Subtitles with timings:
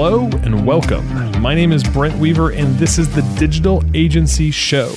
[0.00, 1.04] Hello and welcome.
[1.42, 4.90] My name is Brent Weaver, and this is the Digital Agency Show,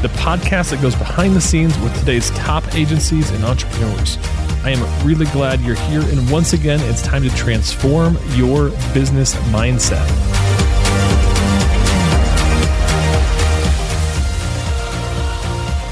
[0.00, 4.16] the podcast that goes behind the scenes with today's top agencies and entrepreneurs.
[4.62, 9.34] I am really glad you're here, and once again, it's time to transform your business
[9.50, 10.06] mindset.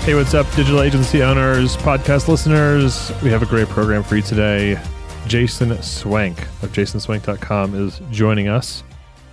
[0.04, 3.10] Hey, what's up, digital agency owners, podcast listeners?
[3.24, 4.80] We have a great program for you today.
[5.26, 8.84] Jason Swenk of jasonswenk.com is joining us.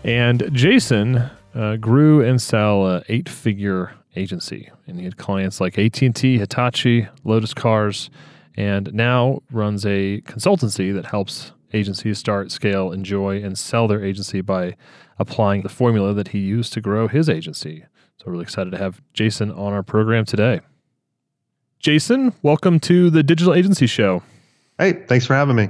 [0.04, 6.38] And Jason uh, grew and sell a eight-figure agency, and he had clients like AT&T,
[6.38, 8.09] Hitachi, Lotus Cars,
[8.55, 14.41] and now runs a consultancy that helps agencies start, scale, enjoy, and sell their agency
[14.41, 14.76] by
[15.20, 17.85] applying the formula that he used to grow his agency.
[18.18, 20.62] So, really excited to have Jason on our program today.
[21.80, 24.23] Jason, welcome to the Digital Agency Show.
[24.77, 25.70] Hey, thanks for having me.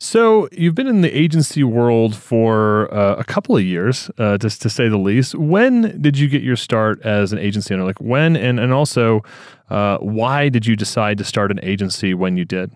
[0.00, 4.62] So, you've been in the agency world for uh, a couple of years, uh, just
[4.62, 5.34] to say the least.
[5.34, 7.82] When did you get your start as an agency owner?
[7.82, 9.24] Like when, and and also,
[9.70, 12.70] uh, why did you decide to start an agency when you did?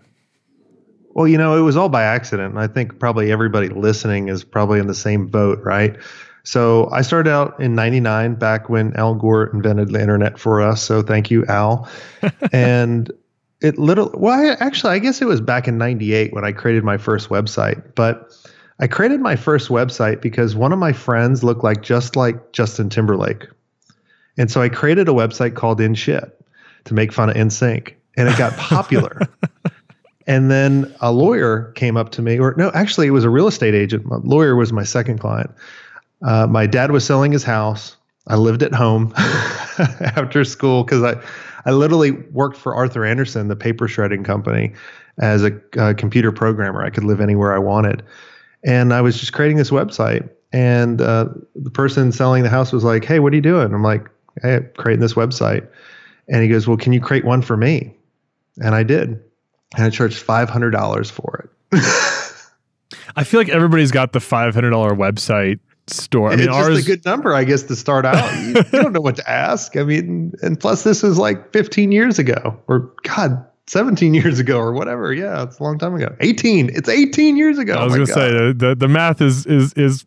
[1.14, 2.56] Well, you know, it was all by accident.
[2.58, 5.96] I think probably everybody listening is probably in the same boat, right?
[6.44, 10.82] So I started out in 99 back when Al Gore invented the internet for us.
[10.82, 11.88] So thank you, Al.
[12.52, 13.12] and
[13.62, 16.84] it little, well, I, actually, I guess it was back in 98 when I created
[16.84, 17.94] my first website.
[17.94, 18.32] But
[18.80, 22.88] I created my first website because one of my friends looked like just like Justin
[22.88, 23.46] Timberlake.
[24.36, 26.40] And so I created a website called In Shit
[26.84, 27.94] to make fun of NSYNC.
[28.16, 29.20] And it got popular.
[30.26, 33.46] and then a lawyer came up to me, or no, actually, it was a real
[33.46, 34.04] estate agent.
[34.04, 35.50] My lawyer was my second client
[36.22, 37.96] uh, my dad was selling his house.
[38.26, 41.20] I lived at home after school because I,
[41.64, 44.72] I literally worked for Arthur Andersen, the paper shredding company,
[45.18, 46.84] as a uh, computer programmer.
[46.84, 48.02] I could live anywhere I wanted.
[48.64, 50.28] And I was just creating this website.
[50.52, 53.72] And uh, the person selling the house was like, Hey, what are you doing?
[53.72, 54.08] I'm like,
[54.42, 55.66] Hey, I'm creating this website.
[56.28, 57.94] And he goes, Well, can you create one for me?
[58.58, 59.20] And I did.
[59.74, 61.80] And I charged $500 for it.
[63.16, 66.30] I feel like everybody's got the $500 website store.
[66.30, 68.32] I mean, it's ours, just a good number, I guess, to start out.
[68.40, 69.76] you, you don't know what to ask.
[69.76, 74.58] I mean, and plus, this is like 15 years ago, or God, 17 years ago,
[74.58, 75.12] or whatever.
[75.12, 76.14] Yeah, it's a long time ago.
[76.20, 76.70] 18.
[76.74, 77.74] It's 18 years ago.
[77.74, 80.06] I oh was oh going to say the the math is is is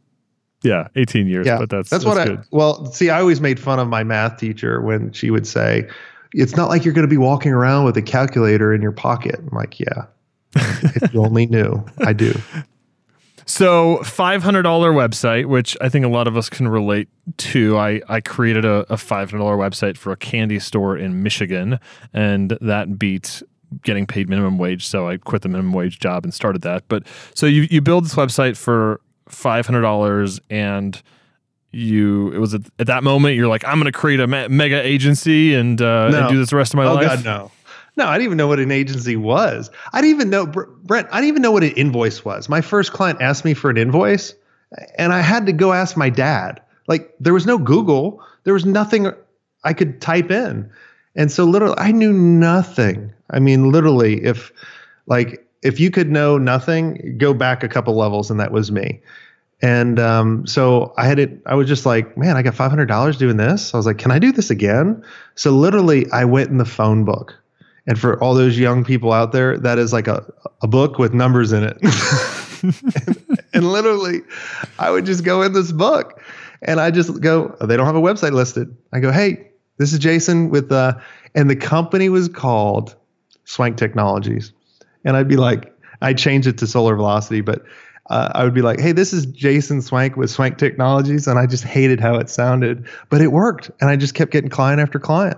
[0.64, 1.46] yeah, 18 years.
[1.46, 2.40] Yeah, but that's that's, that's what good.
[2.40, 2.44] I.
[2.52, 5.88] Well, see, I always made fun of my math teacher when she would say,
[6.34, 9.36] "It's not like you're going to be walking around with a calculator in your pocket."
[9.40, 10.06] I'm like, yeah.
[10.56, 12.34] if you only knew, I do.
[13.46, 17.08] So $500 website, which I think a lot of us can relate
[17.38, 17.78] to.
[17.78, 21.80] I, I created a, a $500 website for a candy store in Michigan,
[22.12, 23.44] and that beat
[23.84, 24.88] getting paid minimum wage.
[24.88, 26.88] So I quit the minimum wage job and started that.
[26.88, 31.02] But so you, you build this website for $500 and
[31.72, 34.48] you it was at, at that moment you're like i'm going to create a me-
[34.48, 36.20] mega agency and, uh, no.
[36.20, 37.52] and do this the rest of my oh, life God, no
[37.98, 39.70] no, I didn't even know what an agency was.
[39.94, 42.50] I didn't even know, Brent, I didn't even know what an invoice was.
[42.50, 44.36] My first client asked me for an invoice,
[44.98, 46.62] and I had to go ask my dad.
[46.88, 49.12] Like, there was no Google, there was nothing
[49.64, 50.70] I could type in.
[51.16, 53.14] And so, literally, I knew nothing.
[53.30, 54.52] I mean, literally, if
[55.08, 59.02] like, if you could know nothing, go back a couple levels, and that was me.
[59.62, 61.42] And um, so I had it.
[61.46, 63.74] I was just like, man, I got five hundred dollars doing this.
[63.74, 65.04] I was like, can I do this again?
[65.36, 67.34] So literally, I went in the phone book
[67.88, 70.26] and for all those young people out there, that is like a,
[70.62, 71.78] a book with numbers in it.
[73.08, 74.22] and, and, literally,
[74.80, 76.22] I would just go in this book
[76.64, 78.76] and I just go, oh, they don't have a website listed.
[78.92, 80.94] I go, hey, this is Jason with, uh,
[81.36, 82.96] and the company was called
[83.46, 84.52] Swenk Technologies.
[85.04, 87.64] And I'd be like, I changed it to Solar Velocity, but
[88.10, 91.28] uh, I would be like, hey, this is Jason Swenk with Swenk Technologies.
[91.28, 93.70] And I just hated how it sounded, but it worked.
[93.80, 95.38] And I just kept getting client after client.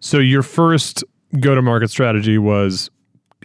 [0.00, 1.02] So your first
[1.40, 2.90] go to market strategy was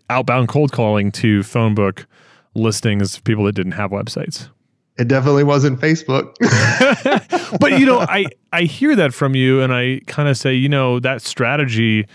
[0.09, 2.07] outbound cold calling to phone book
[2.55, 4.49] listings people that didn't have websites.
[4.97, 6.33] It definitely wasn't Facebook.
[7.59, 10.69] but you know, I I hear that from you and I kind of say, you
[10.69, 12.07] know, that strategy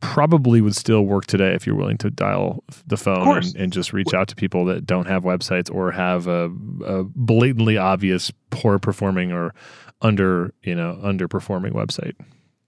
[0.00, 3.92] probably would still work today if you're willing to dial the phone and, and, just
[3.92, 6.46] reach out to people that don't have websites or have a,
[6.86, 9.54] a blatantly obvious poor performing or
[10.00, 12.14] under, you know, underperforming website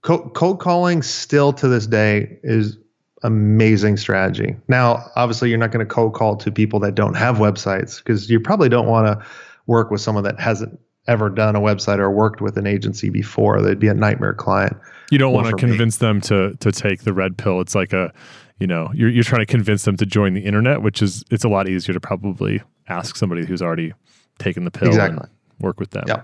[0.02, 2.76] cold, calling still to this day is
[3.22, 4.56] amazing strategy.
[4.69, 8.28] Now, obviously, you're not going to cold call to people that don't have websites because
[8.28, 9.26] you probably don't want to
[9.66, 10.78] work with someone that hasn't
[11.08, 13.60] ever done a website or worked with an agency before.
[13.62, 14.76] They'd be a nightmare client.
[15.10, 16.06] You don't want to convince me.
[16.08, 17.60] them to to take the red pill.
[17.60, 18.12] It's like a
[18.58, 21.44] you know, you're you're trying to convince them to join the internet, which is it's
[21.44, 23.93] a lot easier to probably ask somebody who's already
[24.38, 25.19] taken the pill Exactly.
[25.19, 25.28] and
[25.60, 26.04] work with them.
[26.06, 26.22] Yeah.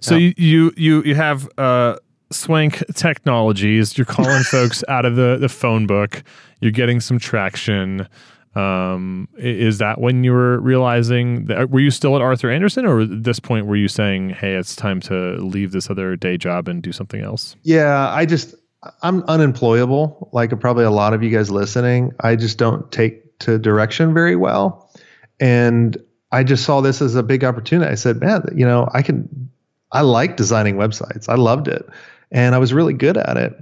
[0.00, 0.32] So Yeah.
[0.36, 1.96] you you you have uh
[2.36, 3.96] Swenk Technologies.
[3.96, 6.22] You're calling folks out of the the phone book.
[6.60, 8.08] You're getting some traction.
[8.54, 13.02] Um, is that when you were realizing that were you still at Arthur Andersen, or
[13.02, 16.66] at this point were you saying, "Hey, it's time to leave this other day job
[16.66, 17.54] and do something else"?
[17.64, 18.54] Yeah, I just
[19.02, 20.30] I'm unemployable.
[20.32, 24.36] Like probably a lot of you guys listening, I just don't take to direction very
[24.36, 24.90] well,
[25.38, 25.98] and
[26.32, 27.90] I just saw this as a big opportunity.
[27.90, 29.50] I said, man, you know, I can.
[29.92, 31.28] I like designing websites.
[31.28, 31.86] I loved it,
[32.30, 33.52] and I was really good at it.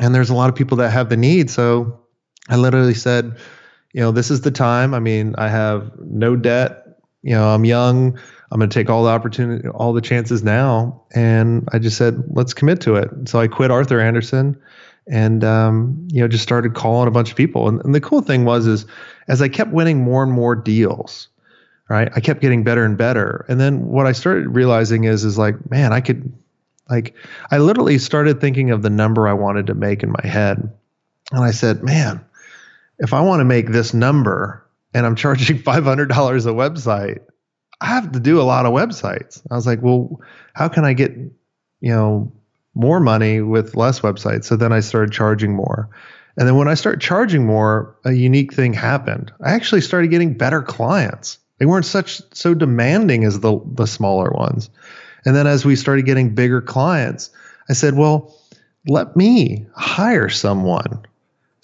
[0.00, 2.00] And there's a lot of people that have the need, so
[2.48, 3.38] I literally said,
[3.92, 4.92] you know, this is the time.
[4.92, 6.82] I mean, I have no debt.
[7.22, 8.18] You know, I'm young.
[8.50, 11.02] I'm going to take all the opportunity, all the chances now.
[11.14, 13.08] And I just said, let's commit to it.
[13.26, 14.60] So I quit Arthur Andersen
[15.06, 17.68] and, um, you know, just started calling a bunch of people.
[17.68, 18.84] And, and the cool thing was, is
[19.28, 21.28] as I kept winning more and more deals,
[21.88, 23.46] right, I kept getting better and better.
[23.48, 26.32] And then what I started realizing is, is like, man, I could,
[26.88, 27.14] like,
[27.50, 30.72] I literally started thinking of the number I wanted to make in my head.
[31.32, 32.24] And I said, man,
[32.98, 37.20] if I want to make this number and I'm charging $500 a website,
[37.80, 39.42] I have to do a lot of websites.
[39.50, 40.20] I was like, well,
[40.52, 42.32] how can I get, you know,
[42.74, 44.44] more money with less websites?
[44.44, 45.88] So then I started charging more.
[46.36, 49.32] And then when I started charging more, a unique thing happened.
[49.44, 51.38] I actually started getting better clients.
[51.58, 54.70] They weren't such so demanding as the the smaller ones.
[55.24, 57.30] And then as we started getting bigger clients,
[57.68, 58.34] I said, well,
[58.86, 61.04] let me hire someone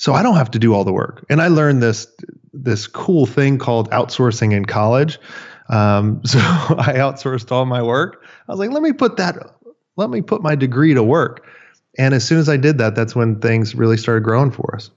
[0.00, 1.26] so I don't have to do all the work.
[1.28, 2.06] And I learned this
[2.54, 5.18] this cool thing called outsourcing in college.
[5.68, 8.24] Um, so I outsourced all my work.
[8.48, 9.36] I was like, let me put that,
[9.96, 11.46] let me put my degree to work.
[11.98, 14.90] And as soon as I did that, that's when things really started growing for us.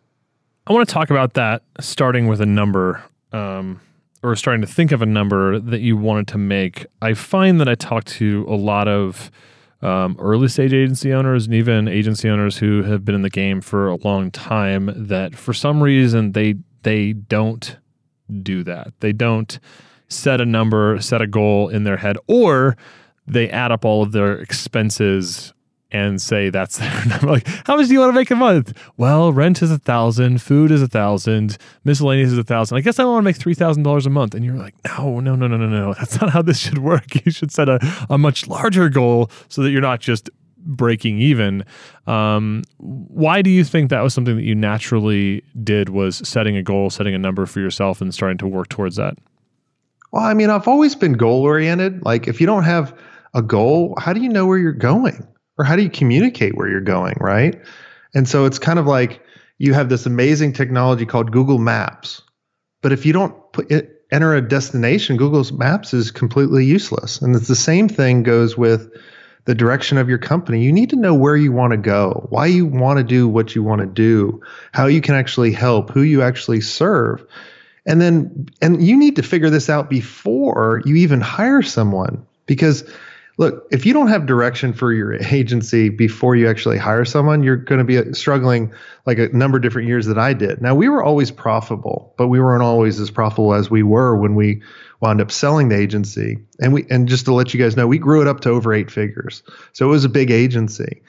[0.68, 3.82] I want to talk about that, starting with a number, um,
[4.24, 6.86] or starting to think of a number that you wanted to make.
[7.02, 9.30] I find that I talk to a lot of
[9.82, 13.60] um, early stage agency owners and even agency owners who have been in the game
[13.60, 17.78] for a long time that for some reason they they don't
[18.42, 18.94] do that.
[19.02, 19.60] They don't
[20.08, 22.78] set a number, set a goal in their head, or
[23.28, 25.54] they add up all of their expenses
[25.94, 27.28] and say that's their number.
[27.28, 28.78] Like, how much do you want to make a month?
[28.98, 32.78] Well, rent is a thousand, food is a thousand, miscellaneous is a thousand.
[32.78, 34.36] I guess I want to make three thousand dollars a month.
[34.36, 35.94] And you're like, no, no, no, no, no, no.
[35.98, 37.06] That's not how this should work.
[37.24, 37.80] You should set a,
[38.10, 41.64] a much larger goal so that you're not just breaking even.
[42.06, 46.64] Um, why do you think that was something that you naturally did was setting a
[46.64, 49.18] goal, setting a number for yourself and starting to work towards that?
[50.12, 52.04] Well, I mean, I've always been goal oriented.
[52.04, 52.98] Like, if you don't have
[53.34, 55.26] a goal, how do you know where you're going?
[55.64, 57.16] Or how do you communicate where you're going?
[57.22, 57.62] Right.
[58.14, 59.22] And so it's kind of like
[59.60, 62.22] you have this amazing technology called Google Maps.
[62.82, 67.22] But if you don't put it, enter a destination, Google Maps is completely useless.
[67.22, 68.92] And it's the same thing goes with
[69.46, 70.62] the direction of your company.
[70.62, 73.56] You need to know where you want to go, why you want to do what
[73.56, 74.42] you want to do,
[74.74, 77.26] how you can actually help, who you actually serve.
[77.86, 82.84] And then and you need to figure this out before you even hire someone because
[83.38, 87.56] look, if you don't have direction for your agency before you actually hire someone, you're
[87.56, 88.74] going to be uh, struggling
[89.06, 90.62] like a number of different years that I did.
[90.62, 94.36] Now, we were always profitable, but we weren't always as profitable as we were when
[94.36, 94.62] we
[95.00, 96.38] wound up selling the agency.
[96.60, 98.74] And we and just to let you guys know, we grew it up to over
[98.74, 99.44] 8 figures.
[99.74, 101.02] So it was a big agency.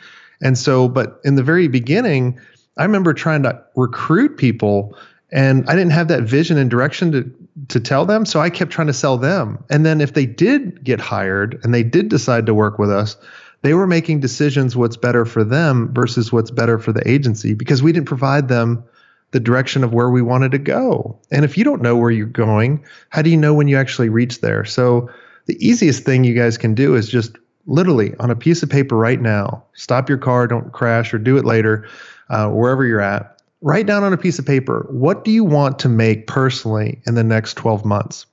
[0.43, 2.40] And so but in the very beginning,
[2.76, 4.97] I remember trying to recruit people
[5.31, 8.71] and I didn't have that vision and direction to to tell them, so I kept
[8.71, 9.62] trying to sell them.
[9.71, 13.16] And then if they did get hired and they did decide to work with us,
[13.62, 17.83] they were making decisions what's better for them versus what's better for the agency because
[17.83, 18.85] we didn't provide them
[19.30, 21.18] the direction of where we wanted to go.
[21.30, 24.09] And if you don't know where you're going, how do you know when you actually
[24.09, 24.64] reach there?
[24.64, 25.11] So
[25.47, 28.97] the easiest thing you guys can do is just literally on a piece of paper
[28.97, 31.88] right now, stop your car, don't crash or do it later,
[32.28, 33.34] uh, wherever you're at
[33.64, 37.14] write down on a piece of paper what do you want to make personally in
[37.14, 38.26] the next 12 months?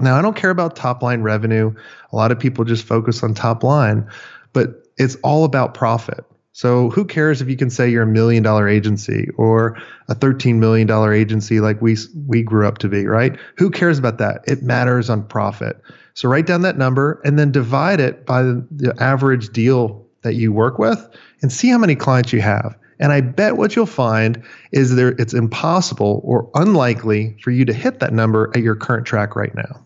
[0.00, 1.72] Now i don't care about top line revenue.
[2.12, 4.08] A lot of people just focus on top line
[4.52, 6.24] but it's all about profit.
[6.52, 10.58] So who cares if you can say you're a million dollar agency or a 13
[10.58, 11.96] million dollar agency like we
[12.26, 13.38] we grew up to be right?
[13.56, 14.42] Who cares about that?
[14.46, 15.80] It matters on profit.
[16.14, 20.52] So write down that number and then divide it by the, average deal that you
[20.52, 21.08] work with
[21.40, 24.42] and see how many clients you have and I bet what you'll find
[24.72, 29.06] is there it's impossible or unlikely for you to hit that number at your current
[29.06, 29.84] track right now.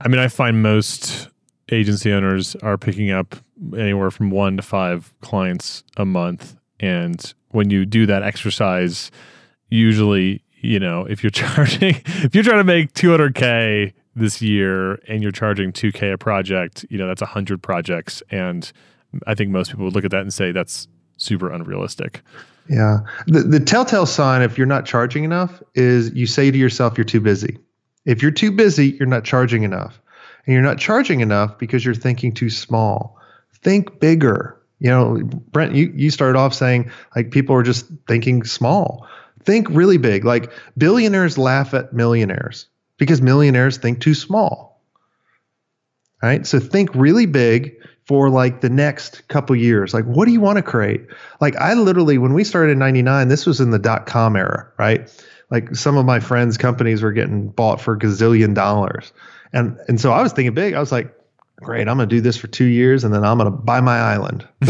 [0.00, 1.28] I mean, I find most
[1.70, 3.36] agency owners are picking up
[3.76, 6.56] anywhere from one to five clients a month.
[6.80, 9.10] And when you do that exercise,
[9.68, 15.22] usually, you know, if you're charging, if you're trying to make 200K this year and
[15.22, 18.22] you're charging 2K a project, you know, that's 100 projects.
[18.30, 18.70] And
[19.26, 22.22] I think most people would look at that and say that's super unrealistic.
[22.68, 23.00] Yeah.
[23.26, 27.04] The, the telltale sign, if you're not charging enough, is you say to yourself, you're
[27.04, 27.58] too busy.
[28.04, 30.00] If you're too busy, you're not charging enough.
[30.46, 33.18] And you're not charging enough because you're thinking too small.
[33.62, 34.60] Think bigger.
[34.78, 35.20] You know,
[35.52, 39.06] Brent, you, you started off saying like people are just thinking small.
[39.42, 40.24] Think really big.
[40.24, 44.80] Like billionaires laugh at millionaires because millionaires think too small.
[46.22, 46.46] Right?
[46.46, 47.76] So think really big
[48.06, 49.92] for like the next couple years.
[49.92, 51.06] Like what do you want to create?
[51.40, 54.70] Like I literally when we started in 99, this was in the dot com era,
[54.78, 55.10] right?
[55.50, 59.12] Like some of my friends' companies were getting bought for gazillion dollars.
[59.52, 60.74] And and so I was thinking big.
[60.74, 61.15] I was like,
[61.56, 64.46] great, I'm gonna do this for two years and then I'm gonna buy my island.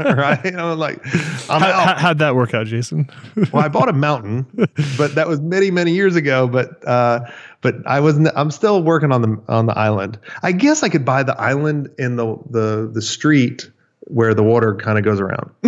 [0.00, 0.54] right?
[0.54, 1.04] I'm like,
[1.50, 3.08] I'm how, how'd that work out, Jason?
[3.52, 4.46] well, I bought a mountain,
[4.96, 6.46] but that was many, many years ago.
[6.46, 7.20] But uh,
[7.60, 10.18] but I was I'm still working on the on the island.
[10.42, 13.70] I guess I could buy the island in the the the street
[14.04, 15.50] where the water kind of goes around.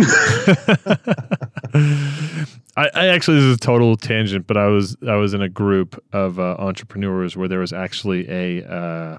[2.75, 5.49] I, I, actually this is a total tangent, but I was I was in a
[5.49, 9.17] group of uh, entrepreneurs where there was actually a uh,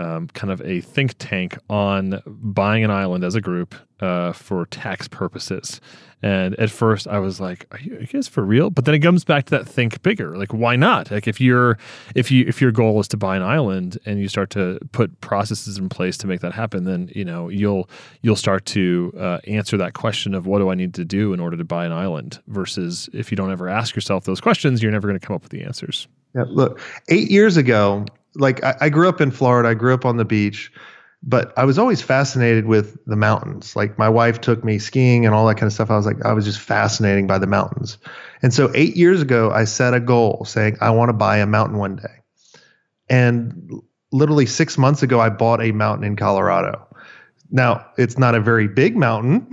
[0.00, 4.64] um, kind of a think tank on buying an island as a group uh, for
[4.66, 5.80] tax purposes.
[6.22, 9.24] And at first, I was like, are you, guys for real?" But then it comes
[9.24, 10.36] back to that think bigger.
[10.36, 11.10] Like, why not?
[11.10, 11.78] Like, if you're
[12.14, 15.18] if you if your goal is to buy an island and you start to put
[15.22, 17.88] processes in place to make that happen, then you know you'll
[18.20, 21.40] you'll start to uh, answer that question of what do I need to do in
[21.40, 22.38] order to buy an island.
[22.48, 25.42] Versus if you don't ever ask yourself those questions, you're never going to come up
[25.42, 26.06] with the answers.
[26.34, 29.68] Yeah, look, eight years ago, like I, I grew up in Florida.
[29.68, 30.72] I grew up on the beach,
[31.22, 33.76] but I was always fascinated with the mountains.
[33.76, 35.90] Like my wife took me skiing and all that kind of stuff.
[35.90, 37.98] I was like, I was just fascinating by the mountains.
[38.42, 41.46] And so eight years ago, I set a goal saying I want to buy a
[41.46, 42.22] mountain one day.
[43.08, 43.82] And
[44.12, 46.86] literally six months ago, I bought a mountain in Colorado.
[47.50, 49.46] Now, it's not a very big mountain.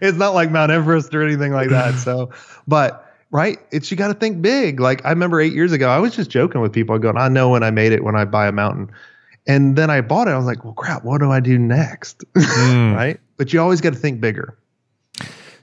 [0.00, 1.94] it's not like Mount Everest or anything like that.
[1.96, 2.30] So,
[2.68, 3.05] but
[3.36, 3.58] right?
[3.70, 4.80] It's you got to think big.
[4.80, 7.50] Like I remember eight years ago, I was just joking with people, going, "I know
[7.50, 8.90] when I made it when I buy a mountain,"
[9.46, 10.30] and then I bought it.
[10.30, 12.96] I was like, "Well, crap, what do I do next?" Mm.
[12.96, 13.20] right?
[13.36, 14.56] But you always got to think bigger.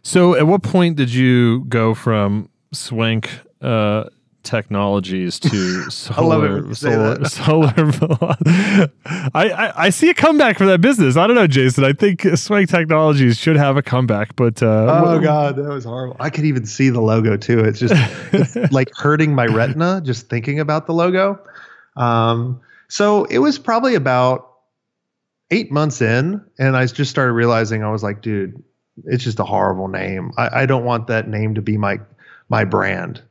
[0.04, 3.30] So, at what point did you go from Swenk
[3.62, 4.04] uh,
[4.44, 11.18] technologies to solar solar solar I, I, I see a comeback for that business.
[11.18, 11.84] I don't know jason.
[11.84, 16.18] I think swenk technologies should have a comeback but uh, oh god that was horrible.
[16.20, 17.60] I could even see the logo too.
[17.60, 17.94] It's just
[18.34, 21.40] it's like hurting my retina just thinking about the logo.
[21.96, 24.50] Um, so it was probably about
[25.52, 28.64] eight months in and i just started realizing i was like dude
[29.06, 30.32] it's just a horrible name.
[30.38, 32.00] I, I don't want that name to be my
[32.50, 33.22] my brand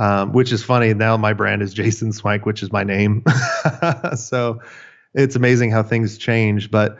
[0.00, 0.94] um, which is funny.
[0.94, 3.22] Now my brand is Jason Swenk, which is my name.
[4.16, 4.60] so
[5.12, 6.70] it's amazing how things change.
[6.70, 6.96] But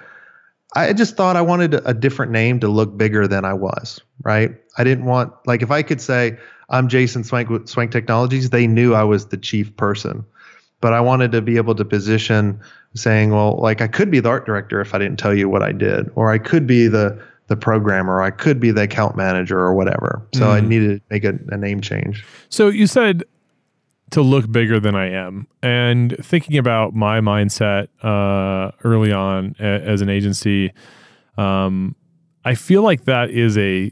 [0.76, 4.54] I just thought I wanted a different name to look bigger than I was, right?
[4.76, 6.37] I didn't want, like, if I could say,
[6.69, 10.25] I'm Jason Swenk with Swenk Technologies, they knew I was the chief person.
[10.83, 12.61] But I wanted to be able to position
[12.95, 15.62] saying, well, like, I could be the art director if I didn't tell you what
[15.62, 18.23] I did, or I could be the the programmer.
[18.23, 20.26] I could be the account manager or whatever.
[20.33, 20.52] So mm.
[20.52, 22.25] I needed to make a, a name change.
[22.49, 23.25] So you said
[24.12, 25.47] to look bigger than I am.
[25.62, 30.73] And thinking about my mindset uh, early on a, as an agency,
[31.37, 31.97] um,
[32.45, 33.90] I feel like that is a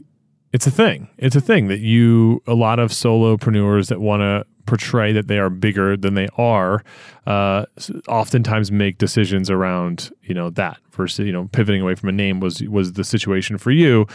[0.51, 1.09] it's a thing.
[1.17, 5.39] It's a thing that you a lot of solopreneurs that want to portray that they
[5.39, 6.83] are bigger than they are,
[7.25, 7.65] uh,
[8.07, 12.39] oftentimes make decisions around you know that versus you know pivoting away from a name
[12.39, 14.05] was was the situation for you.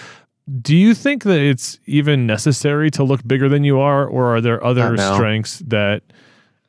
[0.60, 4.40] Do you think that it's even necessary to look bigger than you are, or are
[4.40, 6.02] there other strengths that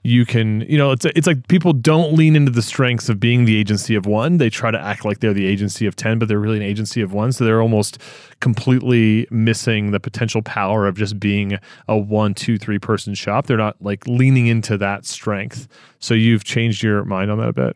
[0.05, 3.45] you can you know it's it's like people don't lean into the strengths of being
[3.45, 4.38] the agency of one.
[4.38, 7.01] They try to act like they're the agency of 10 but they're really an agency
[7.01, 7.31] of one.
[7.31, 7.97] So they're almost
[8.39, 11.57] completely missing the potential power of just being
[11.88, 13.47] a one two three person shop.
[13.47, 15.67] They're not like leaning into that strength.
[16.00, 17.75] So you've changed your mind on that a bit?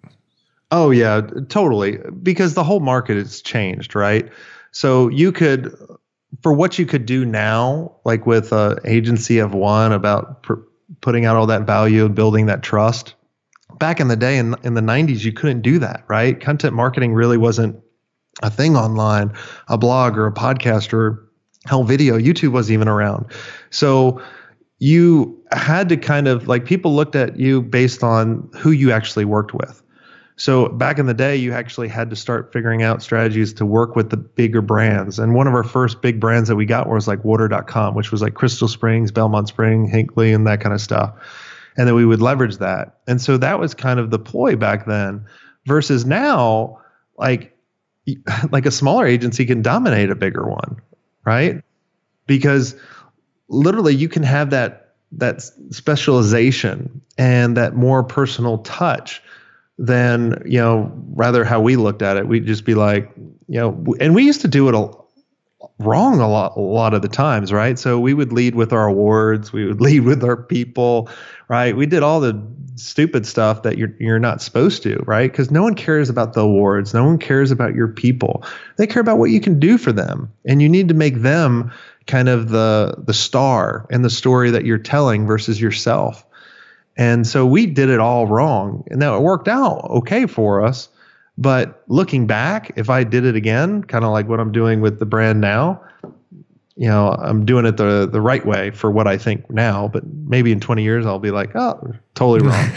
[0.70, 1.98] Oh yeah totally.
[2.22, 4.30] Because the whole market has changed right?
[4.72, 5.76] So you could
[6.44, 10.46] for what you could do now like with a agency of one about
[11.02, 13.16] putting out all that value and building that trust.
[13.78, 16.40] Back in the day in, in the 90s, you couldn't do that, right?
[16.40, 17.80] Content marketing really wasn't
[18.42, 19.34] a thing online,
[19.68, 21.30] a blog or a podcast or
[21.66, 22.18] hell video.
[22.18, 23.26] YouTube wasn't even around.
[23.70, 24.22] So
[24.80, 29.26] you had to kind of like people looked at you based on who you actually
[29.26, 29.84] worked with.
[30.40, 33.98] So back in the day, you actually had to start figuring out strategies to work
[33.98, 35.20] with the bigger brands.
[35.20, 38.22] And one of our first big brands that we got was like water.com, which was
[38.22, 41.14] like Crystal Springs, Belmont Spring, Hinckley, and that kind of stuff.
[41.76, 43.00] And then we would leverage that.
[43.06, 45.26] And so that was kind of the ploy back then
[45.66, 46.80] versus now,
[47.18, 47.54] like,
[48.52, 50.78] like a smaller agency can dominate a bigger one,
[51.26, 51.62] right?
[52.28, 52.78] Because
[53.50, 55.42] literally you can have that that
[55.72, 59.22] specialization and that more personal touch
[59.80, 62.28] than you know rather how we looked at it.
[62.28, 63.10] We'd just be like
[63.48, 64.92] you know and we used to do it a,
[65.80, 67.80] wrong a lot a lot of the times right?
[67.80, 71.10] So we would lead with our awards we would lead with our people
[71.48, 71.76] right?
[71.76, 72.40] We did all the
[72.76, 75.32] stupid stuff that you're you're not supposed to right?
[75.32, 76.94] Because no one cares about the awards.
[76.94, 78.44] No one cares about your people.
[78.76, 80.32] They care about what you can do for them.
[80.46, 81.72] And you need to make them
[82.06, 86.26] kind of the the star and the story that you're telling versus yourself
[87.00, 88.84] and so we did it all wrong.
[88.92, 90.90] And now it worked out okay for us.
[91.38, 95.00] But looking back, if I did it again, kind of like what I'm doing with
[95.00, 95.82] the brand now,
[96.76, 100.04] you know, I'm doing it the the right way for what I think now, but
[100.06, 102.70] maybe in 20 years I'll be like, oh, totally wrong.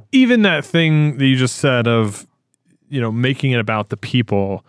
[0.12, 2.26] Even that thing that you just said of,
[2.88, 4.64] you know, making it about the people,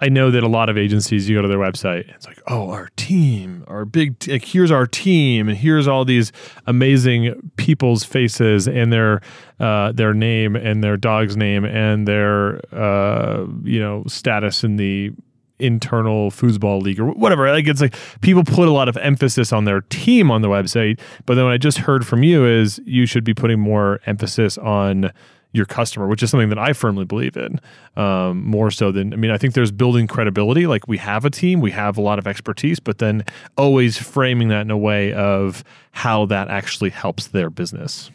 [0.00, 2.70] I know that a lot of agencies, you go to their website, it's like, oh,
[2.70, 6.30] our team, our big, t- like, here's our team, and here's all these
[6.66, 9.20] amazing people's faces and their
[9.58, 15.10] uh, their name and their dog's name and their uh, you know status in the
[15.58, 17.50] internal foosball league or whatever.
[17.50, 21.00] Like it's like people put a lot of emphasis on their team on the website,
[21.26, 24.56] but then what I just heard from you is you should be putting more emphasis
[24.58, 25.10] on
[25.52, 27.60] your customer, which is something that I firmly believe in
[27.96, 30.66] um, more so than, I mean, I think there's building credibility.
[30.66, 33.24] Like we have a team, we have a lot of expertise, but then
[33.56, 38.10] always framing that in a way of how that actually helps their business.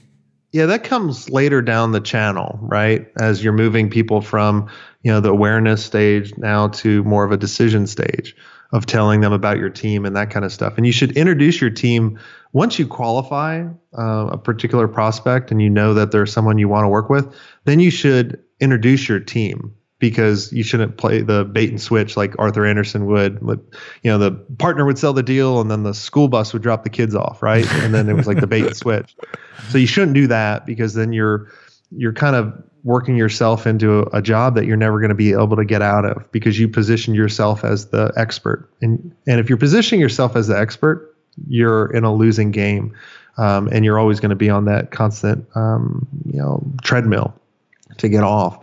[0.51, 3.11] Yeah, that comes later down the channel, right?
[3.19, 4.69] As you're moving people from,
[5.01, 8.35] you know, the awareness stage now to more of a decision stage
[8.71, 10.73] of telling them about your team and that kind of stuff.
[10.77, 12.19] And you should introduce your team
[12.53, 13.65] once you qualify
[13.97, 17.35] uh, a particular prospect and you know that there's someone you want to work with,
[17.65, 22.37] then you should introduce your team because you shouldn't play the bait and switch like
[22.37, 23.39] Arthur Andersen would.
[24.03, 26.83] You know, the partner would sell the deal and then the school bus would drop
[26.83, 27.65] the kids off, right?
[27.75, 29.15] And then it was like the bait and switch.
[29.69, 31.49] So you shouldn't do that because then you're
[31.95, 35.31] you're kind of working yourself into a, a job that you're never going to be
[35.31, 38.69] able to get out of because you position yourself as the expert.
[38.81, 41.12] And and if you're positioning yourself as the expert,
[41.47, 42.93] you're in a losing game,
[43.37, 47.33] um, and you're always going to be on that constant um, you know treadmill
[47.97, 48.59] to get off.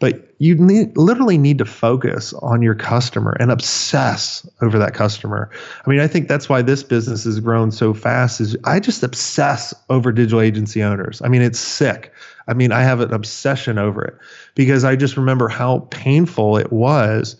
[0.00, 5.48] But you need, literally need to focus on your customer and obsess over that customer.
[5.86, 8.40] I mean, I think that's why this business has grown so fast.
[8.40, 11.22] Is I just obsess over digital agency owners.
[11.22, 12.12] I mean, it's sick.
[12.48, 14.14] I mean, I have an obsession over it
[14.54, 17.36] because I just remember how painful it was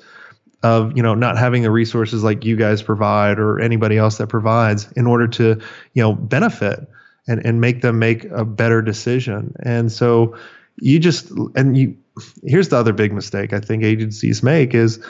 [0.65, 4.29] of you know not having the resources like you guys provide or anybody else that
[4.29, 5.61] provides in order to
[5.93, 6.89] you know benefit
[7.29, 10.37] and and make them make a better decision and so
[10.77, 11.97] you just and you
[12.43, 15.05] here's the other big mistake I think agencies make is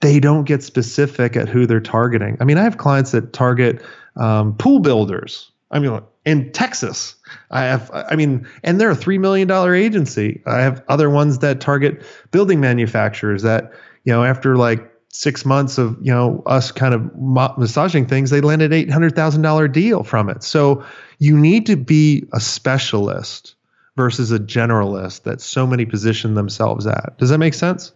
[0.00, 2.36] they don't get specific at who they're targeting.
[2.40, 3.80] I mean, I have clients that target
[4.16, 5.50] um, pool builders.
[5.70, 7.14] I mean, in Texas,
[7.50, 7.90] I have.
[7.94, 10.42] I mean, and they're a three million dollar agency.
[10.44, 13.72] I have other ones that target building manufacturers that
[14.04, 17.10] you know after like six months of you know us kind of
[17.58, 20.42] massaging things, they landed eight hundred thousand dollar deal from it.
[20.42, 20.84] So
[21.18, 23.54] you need to be a specialist
[23.96, 27.16] versus a generalist that so many position themselves at.
[27.18, 27.92] Does that make sense?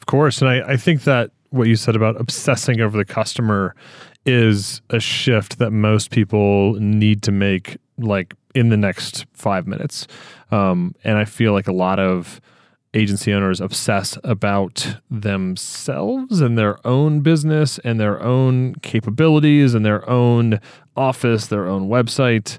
[0.00, 0.40] Of course.
[0.40, 3.74] And I, I think that what you said about obsessing over the customer
[4.24, 10.06] is a shift that most people need to make like in the next five minutes.
[10.50, 12.40] Um, and I feel like a lot of
[12.94, 20.08] agency owners obsess about themselves and their own business and their own capabilities and their
[20.08, 20.60] own
[20.96, 22.58] office, their own website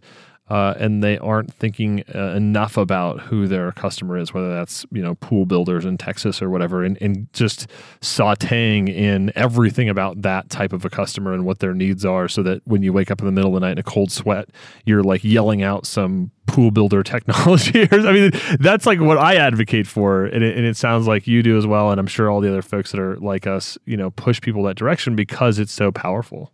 [0.53, 5.01] uh, and they aren't thinking uh, enough about who their customer is, whether that's you
[5.01, 7.65] know pool builders in Texas or whatever, and, and just
[8.01, 12.43] sautéing in everything about that type of a customer and what their needs are, so
[12.43, 14.47] that when you wake up in the middle of the night in a cold sweat,
[14.85, 17.87] you're like yelling out some pool builder technology.
[17.91, 21.41] I mean, that's like what I advocate for, and it, and it sounds like you
[21.41, 23.97] do as well, and I'm sure all the other folks that are like us, you
[23.97, 26.51] know, push people that direction because it's so powerful.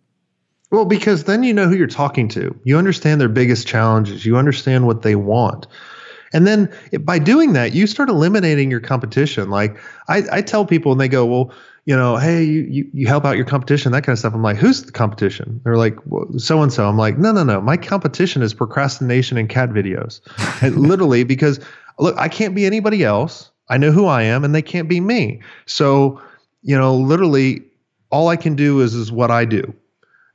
[0.71, 2.55] Well, because then you know who you're talking to.
[2.63, 4.25] You understand their biggest challenges.
[4.25, 5.67] You understand what they want.
[6.31, 9.49] And then by doing that, you start eliminating your competition.
[9.49, 11.51] Like I, I tell people, and they go, "Well,
[11.85, 14.35] you know, hey, you, you, you help out your competition, that kind of stuff.
[14.35, 15.59] I'm like, who's the competition?
[15.63, 15.97] They're like,
[16.37, 16.87] so and so.
[16.87, 17.61] I'm like, no, no, no.
[17.61, 20.21] My competition is procrastination and cat videos.
[20.61, 21.59] and literally, because
[21.97, 23.49] look, I can't be anybody else.
[23.69, 25.41] I know who I am, and they can't be me.
[25.65, 26.21] So,
[26.61, 27.63] you know, literally,
[28.11, 29.73] all I can do is is what I do.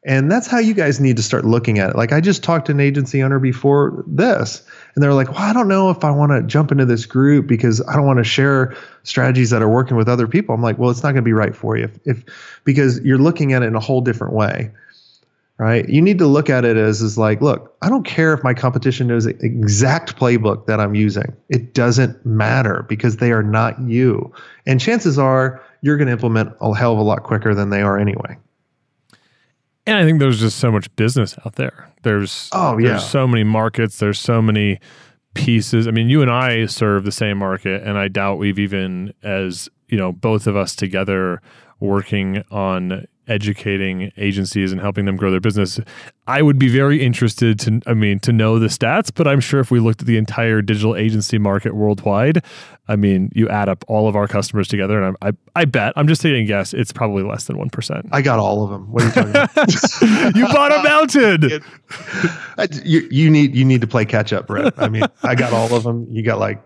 [0.06, 1.96] And that's how you guys need to start looking at it.
[1.96, 4.62] Like I just talked to an agency owner before this,
[4.94, 7.46] and they're like, "Well, I don't know if I want to jump into this group
[7.46, 10.78] because I don't want to share strategies that are working with other people." I'm like,
[10.78, 12.24] "Well, it's not going to be right for you if, if
[12.64, 14.70] because you're looking at it in a whole different way."
[15.56, 15.88] Right?
[15.88, 18.52] You need to look at it as is like, "Look, I don't care if my
[18.52, 21.32] competition knows the exact playbook that I'm using.
[21.48, 24.32] It doesn't matter because they are not you.
[24.66, 27.80] And chances are you're going to implement a hell of a lot quicker than they
[27.80, 28.36] are anyway."
[29.86, 31.90] And I think there's just so much business out there.
[32.02, 33.98] There's oh yeah, there's so many markets.
[33.98, 34.80] There's so many
[35.34, 35.86] pieces.
[35.86, 39.68] I mean, you and I serve the same market, and I doubt we've even as
[39.88, 41.42] you know both of us together
[41.80, 45.80] working on educating agencies and helping them grow their business.
[46.26, 49.60] I would be very interested to I mean to know the stats, but I'm sure
[49.60, 52.44] if we looked at the entire digital agency market worldwide,
[52.88, 55.92] I mean, you add up all of our customers together and I I, I bet,
[55.96, 58.08] I'm just saying guess, it's probably less than 1%.
[58.12, 58.90] I got all of them.
[58.90, 60.36] What are you talking about?
[60.36, 61.62] you bought a mountain.
[62.84, 64.74] you, you need you need to play catch up, Brett.
[64.76, 66.06] I mean, I got all of them.
[66.10, 66.62] You got like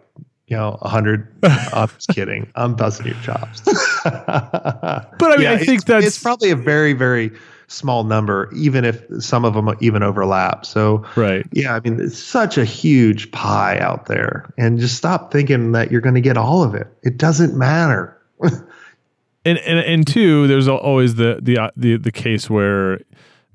[0.49, 1.29] you know, a hundred.
[1.43, 2.51] I'm just kidding.
[2.55, 3.61] I'm busting your chops.
[4.05, 7.31] but I mean, yeah, I think that's it's probably a very, very
[7.69, 10.65] small number, even if some of them even overlap.
[10.65, 11.47] So, right.
[11.53, 15.93] Yeah, I mean, it's such a huge pie out there, and just stop thinking that
[15.93, 16.87] you're going to get all of it.
[17.03, 18.19] It doesn't matter.
[18.43, 23.01] and, and and two, there's always the the uh, the the case where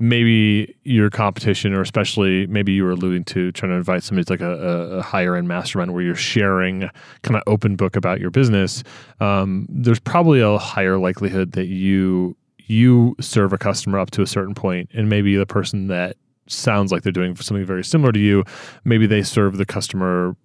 [0.04, 4.34] maybe your competition, or especially maybe you were alluding to trying to invite somebody to
[4.34, 6.90] like a, a higher end mastermind where you're sharing
[7.22, 8.84] kind of open book about your business,
[9.22, 12.36] um, there's probably a higher likelihood that you
[12.66, 16.92] you serve a customer up to a certain point, and maybe the person that sounds
[16.92, 18.44] like they're doing something very similar to you,
[18.84, 20.36] maybe they serve the customer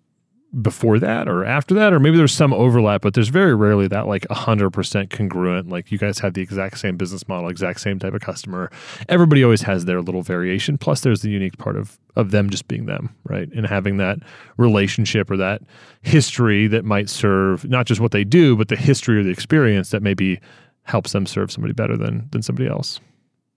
[0.62, 4.06] before that or after that or maybe there's some overlap but there's very rarely that
[4.06, 8.14] like 100% congruent like you guys have the exact same business model exact same type
[8.14, 8.70] of customer.
[9.10, 12.66] Everybody always has their little variation plus there's the unique part of of them just
[12.66, 13.48] being them right?
[13.52, 14.18] And having that
[14.56, 15.60] relationship or that
[16.00, 19.90] history that might serve not just what they do but the history or the experience
[19.90, 20.40] that maybe
[20.84, 23.00] helps them serve somebody better than than somebody else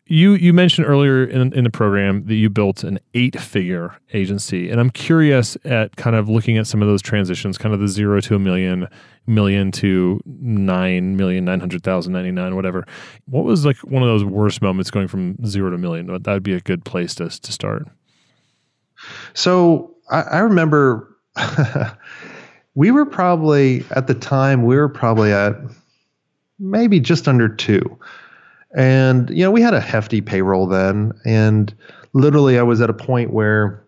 [0.07, 4.69] you you mentioned earlier in, in the program that you built an eight figure agency
[4.69, 7.87] and i'm curious at kind of looking at some of those transitions kind of the
[7.87, 8.87] zero to a million
[9.27, 12.85] million to nine million nine hundred thousand ninety nine whatever.
[13.25, 16.07] What was like one of those worst moments going from zero to million?
[16.07, 17.87] That would be a good place to, to start?
[19.33, 21.15] So i, I remember
[22.75, 25.55] we were probably at the time we were probably at
[26.59, 27.97] maybe just under two
[28.75, 31.13] and, you know, we had a hefty payroll then.
[31.25, 31.73] And
[32.13, 33.83] literally, I was at a point where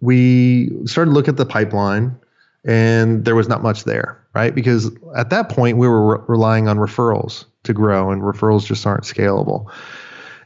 [0.00, 2.16] we started to look at the pipeline
[2.64, 4.54] and there was not much there, right?
[4.54, 8.86] Because at that point, we were re- relying on referrals to grow, and referrals just
[8.86, 9.72] aren't scalable.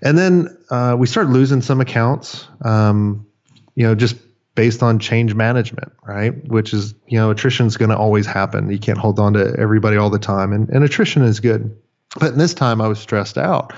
[0.03, 3.27] And then uh, we started losing some accounts, um,
[3.75, 4.17] you know, just
[4.55, 6.33] based on change management, right?
[6.49, 8.71] Which is, you know, attrition is going to always happen.
[8.71, 11.77] You can't hold on to everybody all the time, and, and attrition is good.
[12.19, 13.73] But this time I was stressed out.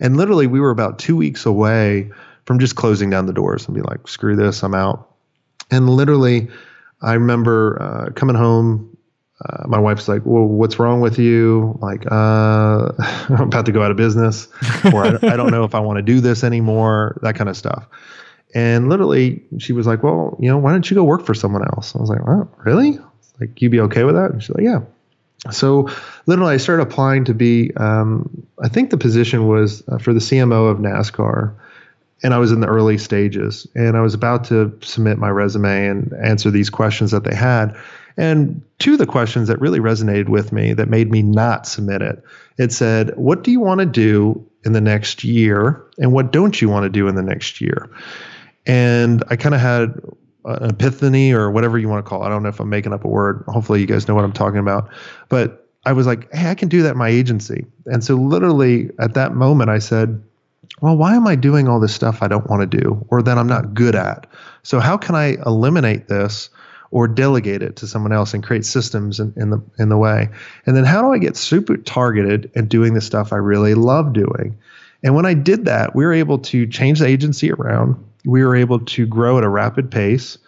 [0.00, 2.10] And literally, we were about two weeks away
[2.46, 5.10] from just closing down the doors and be like, screw this, I'm out.
[5.70, 6.48] And literally,
[7.02, 8.96] I remember uh, coming home.
[9.42, 13.82] Uh, my wife's like, "Well, what's wrong with you?" Like, uh, I'm about to go
[13.82, 14.48] out of business,
[14.92, 17.18] or I, I don't know if I want to do this anymore.
[17.22, 17.86] That kind of stuff.
[18.54, 21.62] And literally, she was like, "Well, you know, why don't you go work for someone
[21.62, 22.98] else?" I was like, "Oh, really?
[23.40, 24.80] Like, you'd be okay with that?" And she's like, "Yeah."
[25.50, 25.88] So
[26.26, 27.74] literally, I started applying to be.
[27.76, 31.54] Um, I think the position was uh, for the CMO of NASCAR,
[32.22, 35.86] and I was in the early stages, and I was about to submit my resume
[35.86, 37.74] and answer these questions that they had.
[38.18, 42.02] And two of the questions that really resonated with me that made me not submit
[42.02, 42.22] it,
[42.58, 46.60] it said, "What do you want to do in the next year, and what don't
[46.60, 47.88] you want to do in the next year?"
[48.66, 49.98] And I kind of had
[50.44, 52.26] an epiphany or whatever you want to call it.
[52.26, 53.44] I don't know if I'm making up a word.
[53.48, 54.88] Hopefully, you guys know what I'm talking about.
[55.28, 57.64] But I was like, hey, I can do that my agency.
[57.86, 60.22] And so, literally, at that moment, I said,
[60.80, 63.38] well, why am I doing all this stuff I don't want to do or that
[63.38, 64.26] I'm not good at?
[64.62, 66.50] So, how can I eliminate this
[66.90, 70.28] or delegate it to someone else and create systems in, in the in the way?
[70.66, 74.12] And then, how do I get super targeted at doing the stuff I really love
[74.12, 74.58] doing?
[75.02, 78.56] And when I did that, we were able to change the agency around we were
[78.56, 80.38] able to grow at a rapid pace.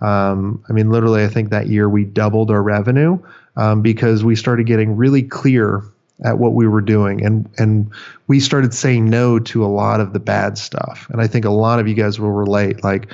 [0.00, 3.18] Um, I mean, literally, I think that year we doubled our revenue
[3.56, 5.82] um, because we started getting really clear
[6.24, 7.90] at what we were doing and and
[8.28, 11.06] we started saying no to a lot of the bad stuff.
[11.10, 12.84] And i think a lot of you guys will relate.
[12.84, 13.10] Like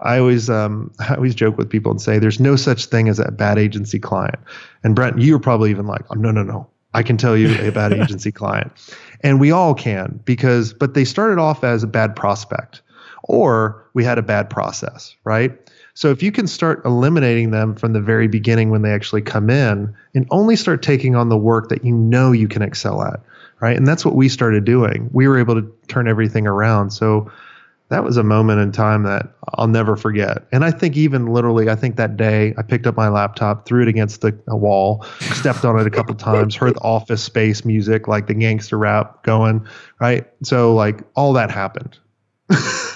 [0.00, 3.18] i always um, i always joke with people and say there's no such thing as
[3.18, 4.38] a bad agency client.
[4.82, 6.68] And brent you're probably even like oh, no no no.
[6.94, 8.72] I can tell you a bad agency client.
[9.22, 12.82] And we all can because but they started off as a bad prospect
[13.24, 15.58] or we had a bad process right
[15.98, 19.50] so if you can start eliminating them from the very beginning when they actually come
[19.50, 23.18] in and only start taking on the work that you know you can excel at,
[23.58, 23.76] right?
[23.76, 25.10] And that's what we started doing.
[25.12, 26.90] We were able to turn everything around.
[26.90, 27.28] So
[27.88, 30.46] that was a moment in time that I'll never forget.
[30.52, 33.82] And I think even literally, I think that day I picked up my laptop, threw
[33.82, 37.64] it against the wall, stepped on it a couple of times, heard the office space
[37.64, 39.66] music, like the gangster rap going,
[40.00, 40.28] right?
[40.44, 41.98] So like all that happened.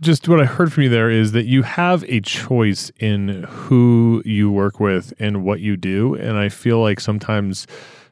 [0.00, 4.22] just what I heard from you there is that you have a choice in who
[4.24, 7.66] you work with and what you do, and I feel like sometimes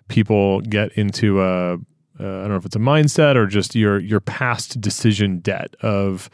[0.09, 1.75] people get into a
[2.21, 5.75] uh, I don't know if it's a mindset or just your your past decision debt
[5.83, 6.31] of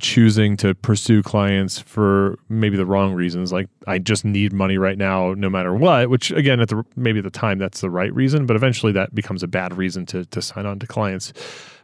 [0.00, 3.52] choosing to pursue clients for maybe the wrong reasons.
[3.52, 7.18] Like i just need money right now no matter what which again at the maybe
[7.18, 10.24] at the time that's the right reason but eventually that becomes a bad reason to
[10.26, 11.32] to sign on to clients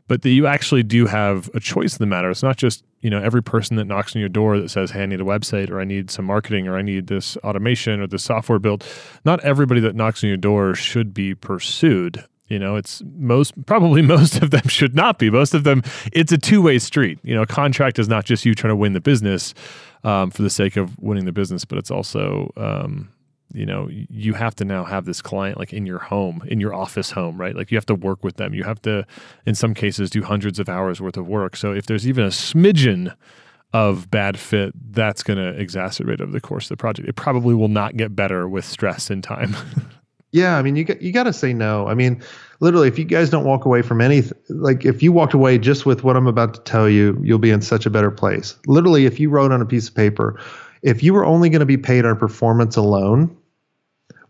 [0.08, 2.30] but that you actually do have a choice in the matter.
[2.30, 5.02] It's not just you know every person that knocks on your door that says, "Hey,
[5.02, 8.06] I need a website," or "I need some marketing," or "I need this automation," or
[8.06, 8.86] this software built.
[9.24, 12.24] Not everybody that knocks on your door should be pursued.
[12.48, 15.30] You know, it's most probably most of them should not be.
[15.30, 17.18] Most of them, it's a two way street.
[17.22, 19.54] You know, a contract is not just you trying to win the business
[20.04, 23.08] um, for the sake of winning the business, but it's also um,
[23.54, 26.74] you know you have to now have this client like in your home in your
[26.74, 27.56] office home right?
[27.56, 28.54] Like you have to work with them.
[28.54, 29.06] You have to
[29.46, 31.56] in some cases do hundreds of hours worth of work.
[31.56, 33.14] So if there's even a smidgen
[33.72, 37.08] of bad fit that's going to exacerbate over the course of the project.
[37.08, 39.56] It probably will not get better with stress and time.
[40.34, 41.86] Yeah i mean you got you got to say no.
[41.88, 42.22] I mean
[42.60, 45.84] literally if you guys don't walk away from anything like if you walked away just
[45.84, 48.56] with what i'm about to tell you you'll be in such a better place.
[48.66, 50.40] Literally if you wrote on a piece of paper
[50.80, 53.36] if you were only going to be paid on performance alone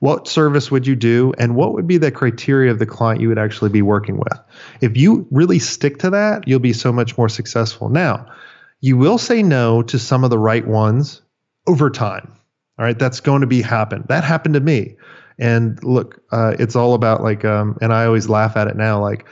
[0.02, 3.28] what service would you do and what would be the criteria of the client you
[3.28, 4.38] would actually be working with?
[4.80, 7.88] If you really stick to that you'll be so much more successful.
[7.88, 8.26] Now
[8.80, 11.22] you will say no to some of the right ones
[11.68, 12.36] over time
[12.78, 12.98] all right?
[12.98, 14.96] That's going to be happen that happened to me.
[15.38, 19.00] And look uh, it's all about like um, and i always laugh at it now
[19.00, 19.26] like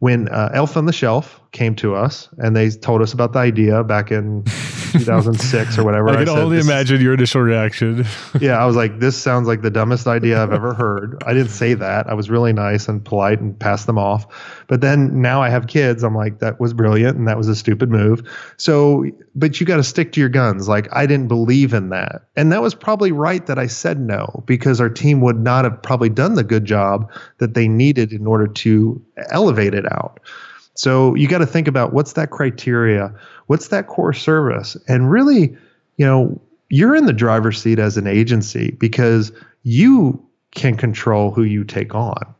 [0.00, 3.38] when uh, elf on the shelf came to us and they told us about the
[3.38, 4.42] idea back in
[4.92, 6.08] 2006 or whatever.
[6.10, 8.04] I can I only imagine your initial reaction.
[8.40, 11.22] yeah, I was like, this sounds like the dumbest idea I've ever heard.
[11.26, 12.08] I didn't say that.
[12.08, 14.26] I was really nice and polite and passed them off.
[14.68, 16.02] But then now I have kids.
[16.02, 18.22] I'm like, that was brilliant and that was a stupid move.
[18.56, 20.68] So, but you got to stick to your guns.
[20.68, 22.22] Like, I didn't believe in that.
[22.36, 25.82] And that was probably right that I said no because our team would not have
[25.82, 30.20] probably done the good job that they needed in order to elevate it out.
[30.76, 33.14] So you got to think about what's that criteria,
[33.46, 35.56] what's that core service, and really,
[35.96, 41.42] you know, you're in the driver's seat as an agency because you can control who
[41.42, 42.34] you take on,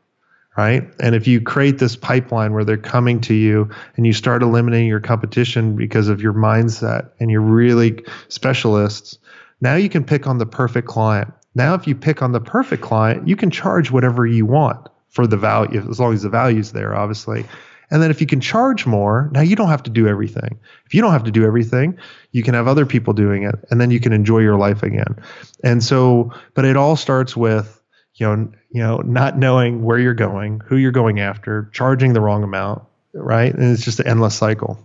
[0.57, 0.83] right?
[1.01, 4.89] And if you create this pipeline where they're coming to you and you start eliminating
[4.89, 9.19] your competition because of your mindset and you're really specialists,
[9.61, 11.33] now you can pick on the perfect client.
[11.55, 15.27] Now, if you pick on the perfect client, you can charge whatever you want for
[15.27, 17.47] the value, as long as the value's there, obviously.
[17.91, 20.59] And then if you can charge more, now you don't have to do everything.
[20.87, 21.99] If you don't have to do everything,
[22.33, 25.17] you can have other people doing it and then you can enjoy your life again.
[25.63, 27.81] And so, but it all starts with,
[28.15, 32.21] you know, you know, not knowing where you're going, who you're going after, charging the
[32.21, 32.83] wrong amount,
[33.15, 33.55] right?
[33.55, 34.79] And it's just an endless cycle.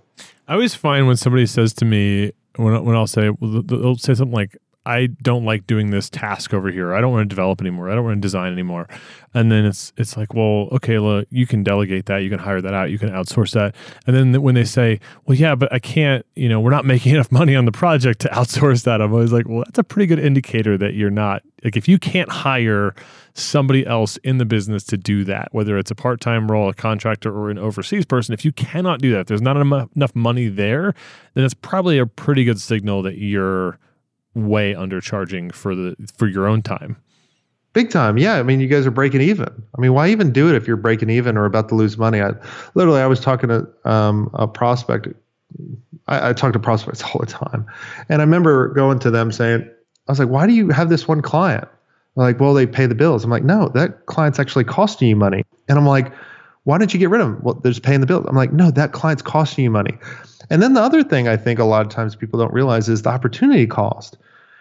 [0.47, 4.33] I always find when somebody says to me, when, when I'll say, they'll say something
[4.33, 6.93] like, I don't like doing this task over here.
[6.93, 7.91] I don't want to develop anymore.
[7.91, 8.87] I don't want to design anymore.
[9.33, 12.19] And then it's it's like, well, okay, look, you can delegate that.
[12.19, 12.89] You can hire that out.
[12.89, 13.75] You can outsource that.
[14.07, 17.13] And then when they say, well, yeah, but I can't, you know, we're not making
[17.13, 19.01] enough money on the project to outsource that.
[19.01, 21.99] I'm always like, well, that's a pretty good indicator that you're not like if you
[21.99, 22.95] can't hire
[23.33, 27.31] somebody else in the business to do that, whether it's a part-time role, a contractor,
[27.31, 30.93] or an overseas person, if you cannot do that, there's not enough money there,
[31.35, 33.77] then it's probably a pretty good signal that you're
[34.33, 36.97] way undercharging for the for your own time.
[37.73, 38.35] Big time, yeah.
[38.35, 39.47] I mean, you guys are breaking even.
[39.47, 42.21] I mean, why even do it if you're breaking even or about to lose money?
[42.21, 42.31] I
[42.73, 45.07] literally, I was talking to um, a prospect.
[46.07, 47.65] I, I talk to prospects all the time,
[48.09, 49.61] and I remember going to them saying,
[50.07, 51.67] "I was like, why do you have this one client?"
[52.15, 53.23] They're like, well, they pay the bills.
[53.23, 55.45] I'm like, no, that client's actually costing you money.
[55.69, 56.11] And I'm like,
[56.63, 57.39] why don't you get rid of them?
[57.41, 58.25] Well, they're just paying the bills.
[58.27, 59.97] I'm like, no, that client's costing you money.
[60.49, 63.01] And then the other thing I think a lot of times people don't realize is
[63.01, 64.17] the opportunity cost.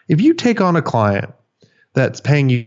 [0.08, 1.32] If you take on a client
[1.94, 2.66] that's paying you,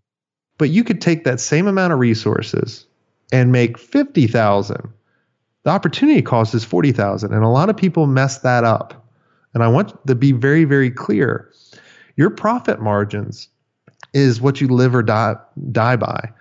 [0.58, 2.86] but you could take that same amount of resources
[3.32, 4.78] and make 50,000.
[5.64, 9.08] The opportunity cost is 40,000 and a lot of people mess that up.
[9.54, 11.52] And I want to be very very clear.
[12.18, 13.48] Your profit margins
[14.14, 15.36] is what you live or die
[15.72, 16.32] die by.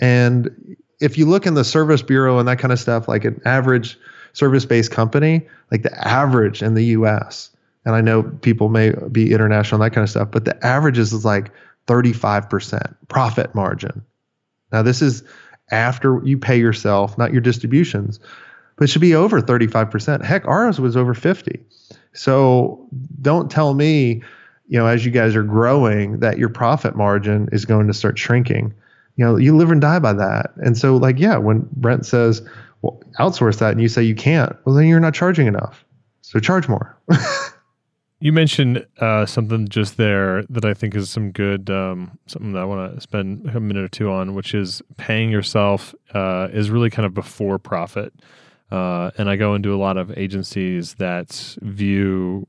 [0.00, 3.40] And if you look in the service bureau and that kind of stuff like an
[3.44, 3.98] average
[4.32, 7.50] service-based company, like the average in the US,
[7.84, 10.98] and I know people may be international and that kind of stuff, but the average
[10.98, 11.50] is like
[11.86, 14.02] 35% profit margin.
[14.72, 15.22] Now, this is
[15.70, 18.18] after you pay yourself, not your distributions,
[18.76, 20.24] but it should be over 35%.
[20.24, 21.60] Heck, ours was over 50.
[22.14, 22.88] So
[23.20, 24.22] don't tell me,
[24.68, 28.18] you know, as you guys are growing, that your profit margin is going to start
[28.18, 28.72] shrinking.
[29.16, 30.52] You know, you live and die by that.
[30.56, 32.42] And so, like, yeah, when Brent says,
[32.82, 35.84] well, outsource that, and you say you can't, well, then you're not charging enough.
[36.22, 36.98] So charge more.
[38.24, 42.60] You mentioned uh, something just there that I think is some good, um, something that
[42.60, 46.70] I want to spend a minute or two on, which is paying yourself uh, is
[46.70, 48.14] really kind of before profit.
[48.70, 52.48] Uh, and I go into a lot of agencies that view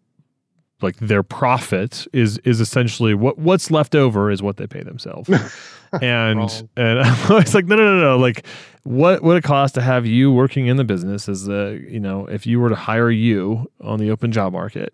[0.81, 5.29] like their profit is is essentially what what's left over is what they pay themselves.
[6.01, 6.39] and
[6.75, 8.17] and I'm always like, no, no, no, no.
[8.17, 8.45] Like,
[8.83, 11.29] what would it cost to have you working in the business?
[11.29, 14.93] Is the you know, if you were to hire you on the open job market,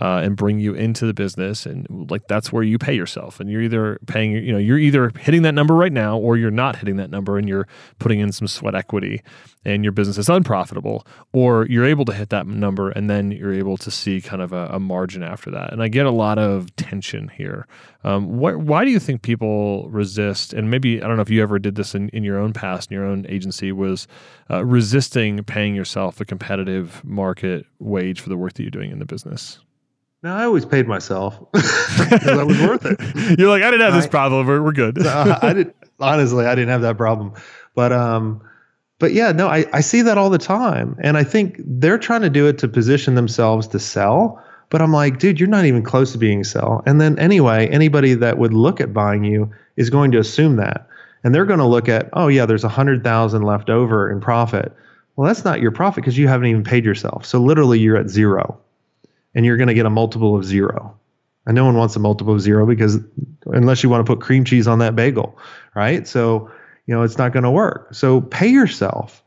[0.00, 3.40] uh, and bring you into the business and like that's where you pay yourself.
[3.40, 6.50] And you're either paying you know you're either hitting that number right now or you're
[6.50, 9.22] not hitting that number and you're putting in some sweat equity
[9.64, 13.52] and your business is unprofitable or you're able to hit that number and then you're
[13.52, 15.72] able to see kind of a, a margin after that.
[15.72, 17.66] And i get a lot of tension here.
[18.04, 21.42] Um, wh- why do you think people resist and maybe i don't know if you
[21.42, 24.08] ever did this in, in your own past in your own agency was
[24.50, 28.98] uh, resisting paying yourself a competitive market wage for the work that you're doing in
[28.98, 29.60] the business
[30.22, 33.00] no, I always paid myself because I was worth it.
[33.38, 34.46] You're like, I didn't have this problem.
[34.46, 35.04] We're, we're good.
[35.06, 35.76] I didn't.
[35.98, 37.32] honestly, I didn't have that problem,
[37.74, 38.40] but um,
[39.00, 42.22] but yeah, no, I I see that all the time, and I think they're trying
[42.22, 44.42] to do it to position themselves to sell.
[44.70, 46.82] But I'm like, dude, you're not even close to being sell.
[46.86, 50.86] And then anyway, anybody that would look at buying you is going to assume that,
[51.24, 54.20] and they're going to look at, oh yeah, there's a hundred thousand left over in
[54.20, 54.72] profit.
[55.16, 57.26] Well, that's not your profit because you haven't even paid yourself.
[57.26, 58.60] So literally, you're at zero
[59.34, 60.98] and you're going to get a multiple of zero.
[61.46, 62.98] And no one wants a multiple of zero because
[63.46, 65.36] unless you want to put cream cheese on that bagel,
[65.74, 66.06] right?
[66.06, 66.50] So,
[66.86, 67.94] you know, it's not going to work.
[67.94, 69.22] So pay yourself.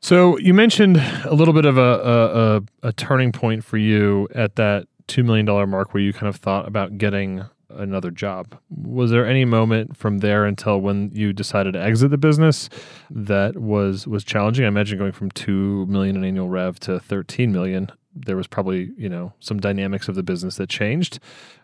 [0.00, 4.56] So you mentioned a little bit of a, a, a turning point for you at
[4.56, 8.58] that $2 million mark where you kind of thought about getting another job.
[8.70, 12.68] Was there any moment from there until when you decided to exit the business
[13.10, 14.64] that was was challenging?
[14.64, 18.90] I imagine going from 2 million in annual rev to 13 million there was probably
[18.96, 21.18] you know some dynamics of the business that changed.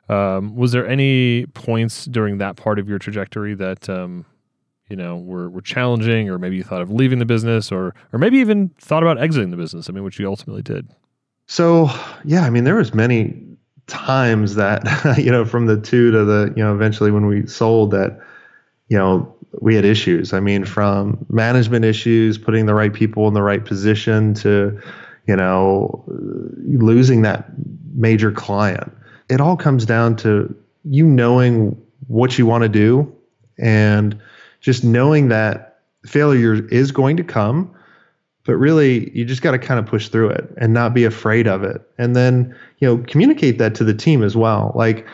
[0.09, 4.27] Um, was there any points during that part of your trajectory that um,
[4.89, 8.19] you know were were challenging, or maybe you thought of leaving the business, or or
[8.19, 9.89] maybe even thought about exiting the business?
[9.89, 10.89] I mean, which you ultimately did.
[11.47, 11.89] So
[12.25, 13.41] yeah, I mean, there was many
[13.87, 14.83] times that
[15.19, 18.21] you know from the two to the you know eventually when we sold that
[18.89, 20.33] you know we had issues.
[20.33, 24.81] I mean, from management issues, putting the right people in the right position to
[25.27, 27.47] you know, losing that
[27.95, 28.93] major client.
[29.29, 30.55] It all comes down to
[30.85, 33.13] you knowing what you want to do
[33.59, 34.19] and
[34.61, 37.73] just knowing that failure is going to come
[38.45, 41.47] but really you just got to kind of push through it and not be afraid
[41.47, 41.81] of it.
[41.99, 44.73] And then you know communicate that to the team as well.
[44.75, 45.07] Like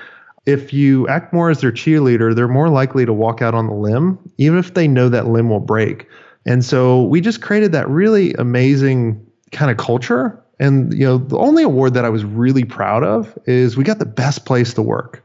[0.46, 3.74] if you act more as their cheerleader they're more likely to walk out on the
[3.74, 6.08] limb even if they know that limb will break.
[6.46, 10.42] And so we just created that really amazing kind of culture.
[10.60, 13.98] And you know, the only award that I was really proud of is we got
[13.98, 15.24] the best place to work,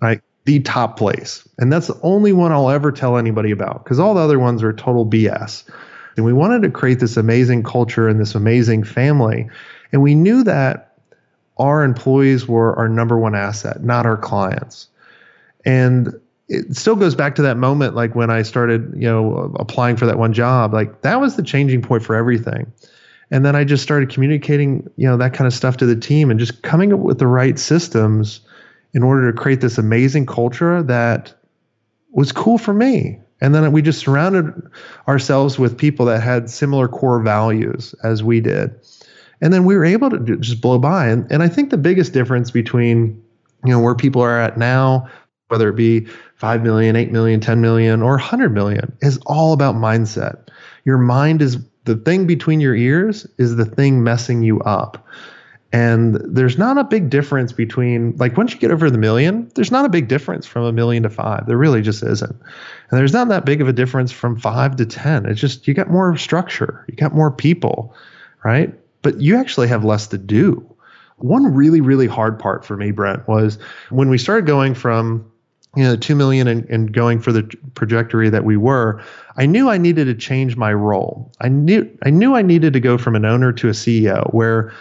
[0.00, 0.20] right?
[0.44, 4.14] The top place, and that's the only one I'll ever tell anybody about because all
[4.14, 5.64] the other ones are total BS.
[6.16, 9.48] And we wanted to create this amazing culture and this amazing family,
[9.92, 10.96] and we knew that
[11.58, 14.88] our employees were our number one asset, not our clients.
[15.64, 19.96] And it still goes back to that moment like when I started, you know, applying
[19.96, 20.72] for that one job.
[20.72, 22.72] Like that was the changing point for everything
[23.30, 26.30] and then I just started communicating, you know, that kind of stuff to the team
[26.30, 28.40] and just coming up with the right systems
[28.94, 31.34] in order to create this amazing culture that
[32.10, 33.20] was cool for me.
[33.40, 34.52] And then we just surrounded
[35.06, 38.74] ourselves with people that had similar core values as we did.
[39.40, 41.06] And then we were able to just blow by.
[41.06, 43.22] And, and I think the biggest difference between,
[43.64, 45.08] you know, where people are at now,
[45.48, 46.06] whether it be
[46.36, 50.48] 5 million, 8 million, 10 million, or 100 million, is all about mindset.
[50.84, 51.56] Your mind is
[51.88, 55.08] the thing between your ears is the thing messing you up.
[55.72, 59.70] And there's not a big difference between, like, once you get over the million, there's
[59.70, 61.46] not a big difference from a million to five.
[61.46, 62.30] There really just isn't.
[62.30, 65.26] And there's not that big of a difference from five to 10.
[65.26, 67.94] It's just, you got more structure, you got more people,
[68.44, 68.72] right?
[69.02, 70.64] But you actually have less to do.
[71.16, 73.58] One really, really hard part for me, Brent, was
[73.90, 75.30] when we started going from
[75.78, 77.44] you know, the two million and, and going for the
[77.76, 79.00] trajectory that we were,
[79.36, 81.32] I knew I needed to change my role.
[81.40, 84.72] I knew I knew I needed to go from an owner to a CEO, where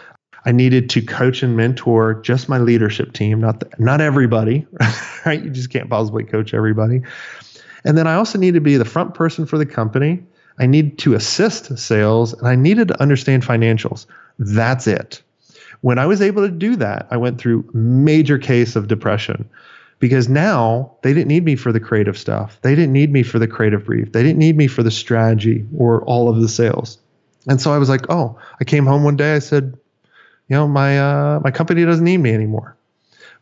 [0.45, 4.65] I needed to coach and mentor just my leadership team, not the, not everybody,
[5.25, 5.43] right?
[5.43, 7.03] You just can't possibly coach everybody.
[7.85, 10.23] And then I also needed to be the front person for the company.
[10.57, 14.07] I needed to assist sales, and I needed to understand financials.
[14.39, 15.21] That's it.
[15.81, 19.47] When I was able to do that, I went through major case of depression
[19.99, 22.59] because now they didn't need me for the creative stuff.
[22.61, 24.11] They didn't need me for the creative brief.
[24.11, 26.99] They didn't need me for the strategy or all of the sales.
[27.47, 29.33] And so I was like, oh, I came home one day.
[29.35, 29.77] I said,
[30.49, 32.75] you know, my uh, my company doesn't need me anymore.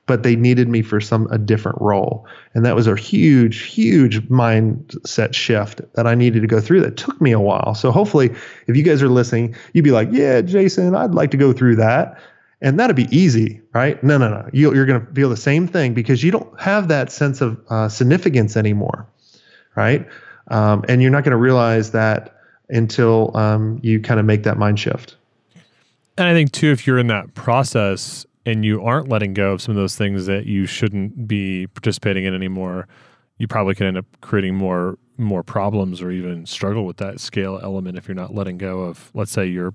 [0.08, 4.22] But they needed me for some a different role, and that was a huge, huge
[4.30, 6.82] mindset shift that I needed to go through.
[6.82, 7.74] That took me a while.
[7.74, 8.32] So hopefully,
[8.68, 11.78] if you guys are listening, you'd be like, "Yeah, Jason, I'd like to go through
[11.78, 12.20] that."
[12.66, 14.03] And that'd be easy, right?
[14.03, 14.49] No, no, no.
[14.51, 17.61] You, are going to feel the same thing because you don't have that sense of
[17.70, 19.07] uh, significance anymore,
[19.76, 20.07] right?
[20.47, 22.36] Um, and you're not going to realize that
[22.70, 25.16] until um, you kind of make that mind shift.
[26.18, 29.61] And I think too, if you're in that process and you aren't letting go of
[29.61, 32.88] some of those things that you shouldn't be participating in anymore,
[33.38, 37.57] you probably could end up creating more more problems or even struggle with that scale
[37.63, 39.74] element if you're not letting go of, let's say, your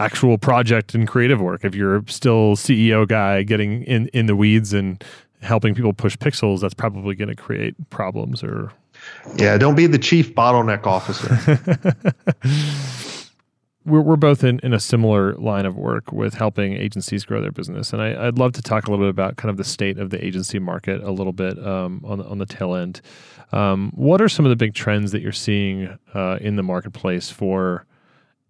[0.00, 1.64] actual project and creative work.
[1.64, 5.02] If you're still CEO guy getting in, in the weeds and
[5.42, 8.72] helping people push pixels, that's probably going to create problems or.
[9.36, 11.38] Yeah, don't be the chief bottleneck officer.
[13.86, 17.52] we're, we're both in, in a similar line of work with helping agencies grow their
[17.52, 17.92] business.
[17.92, 20.10] And I, would love to talk a little bit about kind of the state of
[20.10, 23.00] the agency market a little bit um, on, the, on the tail end.
[23.52, 27.30] Um, what are some of the big trends that you're seeing uh, in the marketplace
[27.30, 27.86] for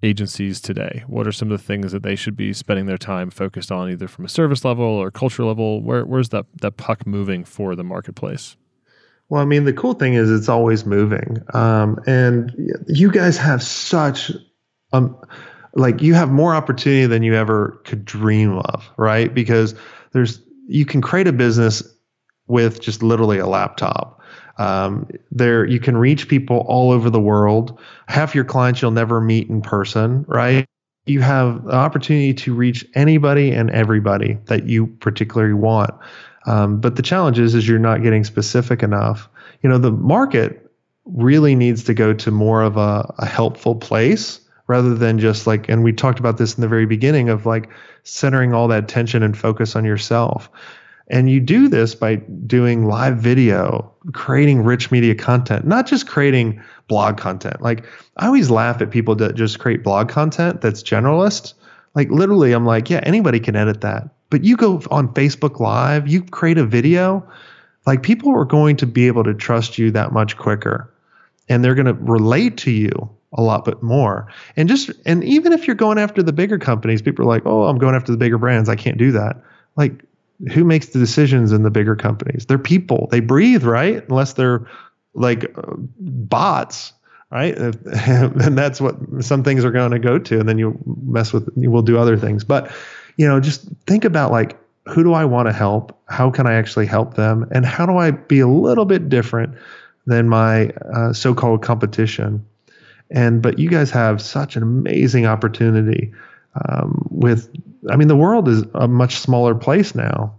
[0.02, 1.04] agencies today?
[1.06, 3.90] What are some of the things that they should be spending their time focused on,
[3.90, 5.82] either from a service level or culture level?
[5.82, 8.56] Where, where's that, that puck moving for the marketplace?
[9.28, 11.38] Well, I mean, the cool thing is it's always moving.
[11.54, 12.52] Um, and
[12.88, 14.32] you guys have such,
[14.92, 15.16] um,
[15.74, 19.32] like, you have more opportunity than you ever could dream of, right?
[19.32, 19.74] Because
[20.12, 21.82] there's, you can create a business
[22.48, 24.19] with just literally a laptop.
[24.60, 27.80] Um, there, you can reach people all over the world.
[28.08, 30.66] Half your clients you'll never meet in person, right?
[31.06, 35.94] You have the opportunity to reach anybody and everybody that you particularly want.
[36.46, 39.30] Um, but the challenge is, is you're not getting specific enough.
[39.62, 40.70] You know, the market
[41.06, 45.70] really needs to go to more of a, a helpful place rather than just like,
[45.70, 47.70] and we talked about this in the very beginning of like
[48.02, 50.50] centering all that tension and focus on yourself.
[51.10, 56.62] And you do this by doing live video, creating rich media content, not just creating
[56.86, 57.60] blog content.
[57.60, 57.84] Like
[58.16, 61.54] I always laugh at people that just create blog content that's generalist.
[61.96, 64.08] Like literally, I'm like, yeah, anybody can edit that.
[64.30, 67.28] But you go on Facebook Live, you create a video,
[67.86, 70.92] like people are going to be able to trust you that much quicker.
[71.48, 74.32] And they're going to relate to you a lot but more.
[74.56, 77.64] And just and even if you're going after the bigger companies, people are like, "Oh,
[77.64, 78.68] I'm going after the bigger brands.
[78.68, 79.42] I can't do that."
[79.76, 80.04] Like
[80.52, 82.46] who makes the decisions in the bigger companies?
[82.46, 83.08] They're people.
[83.10, 84.06] They breathe, right?
[84.08, 84.66] Unless they're
[85.14, 86.92] like uh, bots,
[87.30, 87.56] right?
[87.58, 90.40] and that's what some things are going to go to.
[90.40, 92.44] And then you mess with, you will do other things.
[92.44, 92.70] But,
[93.16, 95.98] you know, just think about like, who do I want to help?
[96.08, 97.46] How can I actually help them?
[97.52, 99.54] And how do I be a little bit different
[100.06, 102.44] than my uh, so called competition?
[103.10, 106.12] And, but you guys have such an amazing opportunity
[106.68, 107.52] um, with
[107.88, 110.34] I mean, the world is a much smaller place now,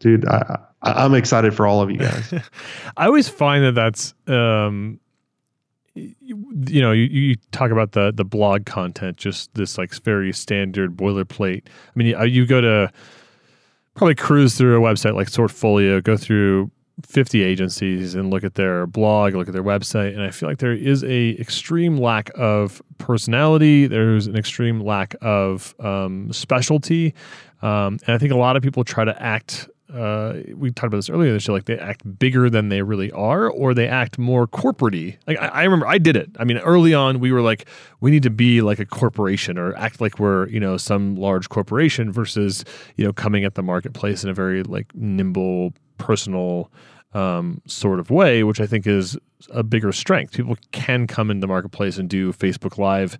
[0.00, 0.26] dude.
[0.26, 2.34] I, I'm excited for all of you guys.
[2.96, 4.98] I always find that that's, um,
[5.94, 10.96] you know, you, you talk about the the blog content, just this like very standard
[10.96, 11.62] boilerplate.
[11.66, 12.92] I mean, you, you go to
[13.94, 16.70] probably cruise through a website like Sortfolio, go through
[17.02, 20.58] 50 agencies and look at their blog, look at their website, and I feel like
[20.58, 23.86] there is a extreme lack of personality.
[23.86, 27.14] There's an extreme lack of um, specialty,
[27.62, 29.68] um, and I think a lot of people try to act.
[29.92, 31.52] Uh, we talked about this earlier in.
[31.52, 35.16] Like they act bigger than they really are, or they act more corporatey.
[35.26, 36.30] Like I, I remember, I did it.
[36.38, 37.66] I mean, early on, we were like,
[38.00, 41.48] we need to be like a corporation or act like we're you know some large
[41.48, 42.64] corporation versus
[42.96, 46.70] you know coming at the marketplace in a very like nimble personal
[47.12, 49.16] um, sort of way, which I think is
[49.50, 50.32] a bigger strength.
[50.34, 53.18] People can come into the marketplace and do Facebook Live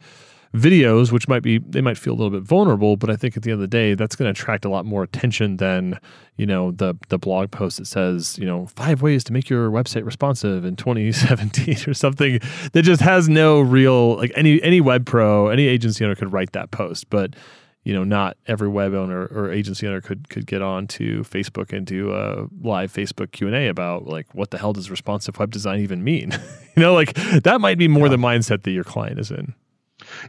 [0.55, 3.43] videos, which might be they might feel a little bit vulnerable, but I think at
[3.43, 5.99] the end of the day, that's going to attract a lot more attention than
[6.37, 9.71] you know the the blog post that says you know five ways to make your
[9.71, 12.39] website responsive in 2017 or something
[12.73, 16.53] that just has no real like any any web pro any agency owner could write
[16.53, 17.35] that post, but
[17.85, 21.73] you know, not every web owner or agency owner could could get on to Facebook
[21.73, 25.39] and do a live Facebook Q and A about like what the hell does responsive
[25.39, 26.33] web design even mean?
[26.77, 28.13] you know, like that might be more yeah.
[28.13, 29.55] the mindset that your client is in.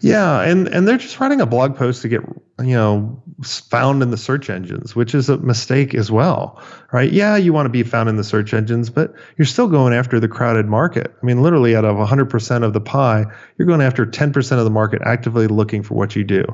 [0.01, 2.21] Yeah, and and they're just writing a blog post to get
[2.59, 7.11] you know found in the search engines, which is a mistake as well, right?
[7.11, 10.19] Yeah, you want to be found in the search engines, but you're still going after
[10.19, 11.13] the crowded market.
[11.21, 13.25] I mean, literally, out of 100% of the pie,
[13.57, 16.45] you're going after 10% of the market actively looking for what you do.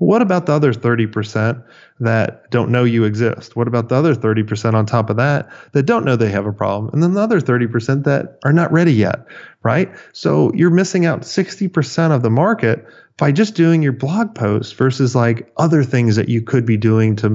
[0.00, 1.62] What about the other 30%
[2.00, 3.54] that don't know you exist?
[3.54, 6.54] What about the other 30% on top of that that don't know they have a
[6.54, 6.90] problem?
[6.94, 9.26] And then the other 30% that are not ready yet,
[9.62, 9.90] right?
[10.14, 12.86] So you're missing out 60% of the market
[13.18, 17.14] by just doing your blog post versus like other things that you could be doing
[17.16, 17.28] to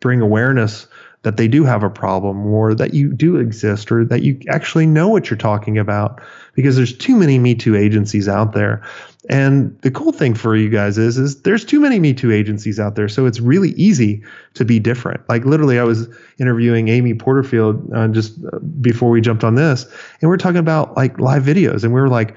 [0.00, 0.86] bring awareness
[1.22, 4.86] that they do have a problem or that you do exist or that you actually
[4.86, 6.20] know what you're talking about
[6.52, 8.82] because there's too many me too agencies out there
[9.30, 12.78] and the cool thing for you guys is is there's too many me too agencies
[12.78, 14.22] out there so it's really easy
[14.54, 15.26] to be different.
[15.28, 16.08] Like literally i was
[16.38, 19.84] interviewing amy porterfield uh, just uh, before we jumped on this
[20.20, 22.34] and we are talking about like live videos and we were like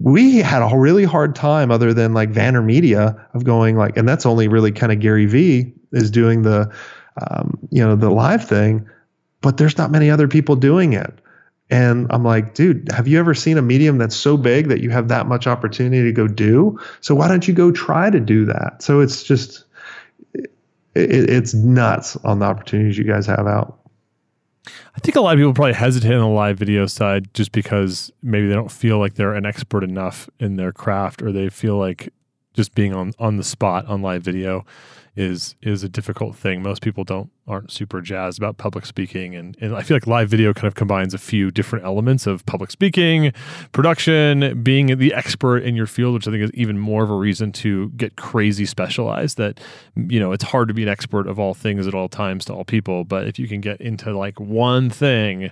[0.00, 4.26] we had a really hard time other than like VaynerMedia, of going like and that's
[4.26, 6.72] only really kind of gary vee is doing the
[7.30, 8.88] um, you know the live thing
[9.40, 11.20] but there's not many other people doing it
[11.70, 14.90] and I'm like, dude, have you ever seen a medium that's so big that you
[14.90, 16.78] have that much opportunity to go do?
[17.00, 18.82] So why don't you go try to do that?
[18.82, 19.64] So it's just,
[20.34, 20.50] it,
[20.94, 23.78] it's nuts on the opportunities you guys have out.
[24.66, 28.12] I think a lot of people probably hesitate on the live video side just because
[28.22, 31.76] maybe they don't feel like they're an expert enough in their craft or they feel
[31.76, 32.12] like
[32.52, 34.64] just being on, on the spot on live video
[35.16, 36.62] is is a difficult thing.
[36.62, 40.28] Most people don't aren't super jazzed about public speaking, and and I feel like live
[40.28, 43.32] video kind of combines a few different elements of public speaking,
[43.72, 47.14] production, being the expert in your field, which I think is even more of a
[47.14, 49.36] reason to get crazy specialized.
[49.36, 49.60] That
[49.94, 52.54] you know it's hard to be an expert of all things at all times to
[52.54, 55.50] all people, but if you can get into like one thing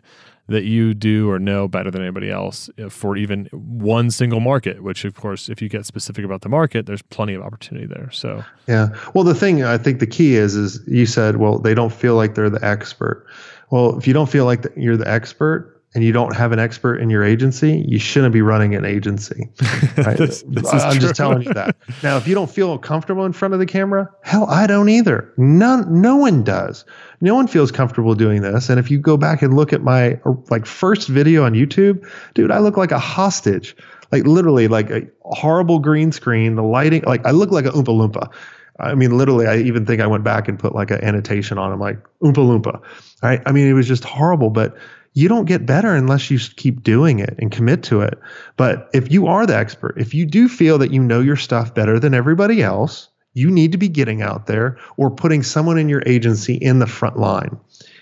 [0.52, 4.82] that you do or know better than anybody else uh, for even one single market
[4.82, 8.10] which of course if you get specific about the market there's plenty of opportunity there.
[8.12, 8.88] So yeah.
[9.14, 12.14] Well the thing i think the key is is you said well they don't feel
[12.14, 13.26] like they're the expert.
[13.70, 16.96] Well if you don't feel like you're the expert and you don't have an expert
[16.96, 19.48] in your agency, you shouldn't be running an agency.
[19.96, 20.16] Right?
[20.16, 21.76] this, this I'm just telling you that.
[22.02, 25.32] Now, if you don't feel comfortable in front of the camera, hell, I don't either.
[25.36, 26.84] None, no one does.
[27.20, 28.70] No one feels comfortable doing this.
[28.70, 30.18] And if you go back and look at my
[30.50, 33.76] like first video on YouTube, dude, I look like a hostage.
[34.10, 36.56] Like literally, like a horrible green screen.
[36.56, 38.32] The lighting, like I look like a Oompa Loompa.
[38.78, 41.72] I mean, literally, I even think I went back and put like an annotation on
[41.72, 42.80] him, like Oompa Loompa.
[43.22, 43.40] Right?
[43.46, 44.76] I mean, it was just horrible, but
[45.14, 48.18] you don't get better unless you keep doing it and commit to it.
[48.56, 51.74] But if you are the expert, if you do feel that you know your stuff
[51.74, 55.88] better than everybody else, you need to be getting out there or putting someone in
[55.88, 57.58] your agency in the front line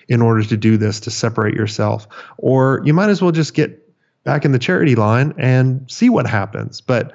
[0.09, 2.07] in order to do this to separate yourself.
[2.39, 3.81] Or you might as well just get
[4.25, 6.81] back in the charity line and see what happens.
[6.81, 7.13] But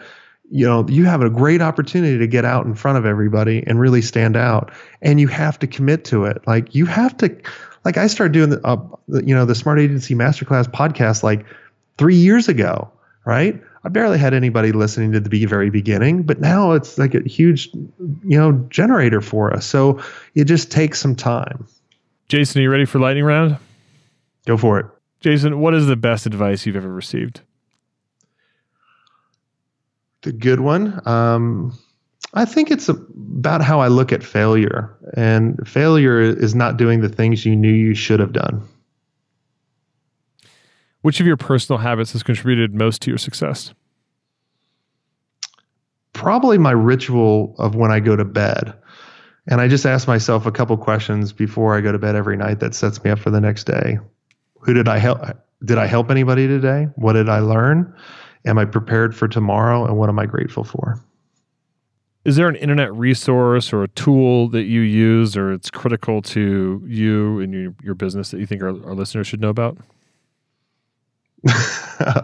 [0.52, 3.80] you know, you have a great opportunity to get out in front of everybody and
[3.80, 4.72] really stand out.
[5.02, 6.46] And you have to commit to it.
[6.46, 7.36] Like you have to
[7.86, 8.78] like I started doing the, uh,
[9.24, 11.46] you know, the Smart Agency Masterclass podcast like
[11.98, 12.92] three years ago,
[13.26, 13.62] right?
[13.84, 17.70] I barely had anybody listening to the very beginning, but now it's like a huge,
[17.74, 19.66] you know, generator for us.
[19.66, 20.02] So
[20.34, 21.68] it just takes some time.
[22.28, 23.58] Jason, are you ready for lightning round?
[24.48, 24.88] Go for it.
[25.22, 27.42] Jason, what is the best advice you've ever received?
[30.24, 31.00] The good one.
[31.08, 31.78] Um,
[32.34, 34.95] I think it's about how I look at failure.
[35.15, 38.61] And failure is not doing the things you knew you should have done.
[41.01, 43.73] Which of your personal habits has contributed most to your success?
[46.13, 48.73] Probably my ritual of when I go to bed.
[49.47, 52.59] And I just ask myself a couple questions before I go to bed every night
[52.61, 53.99] that sets me up for the next day.
[54.61, 55.19] Who did I help?
[55.63, 56.88] Did I help anybody today?
[56.95, 57.95] What did I learn?
[58.45, 59.86] Am I prepared for tomorrow?
[59.86, 60.99] And what am I grateful for?
[62.26, 66.84] Is there an internet resource or a tool that you use or it's critical to
[66.86, 69.78] you and your, your business that you think our, our listeners should know about?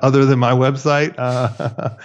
[0.02, 1.96] Other than my website, uh,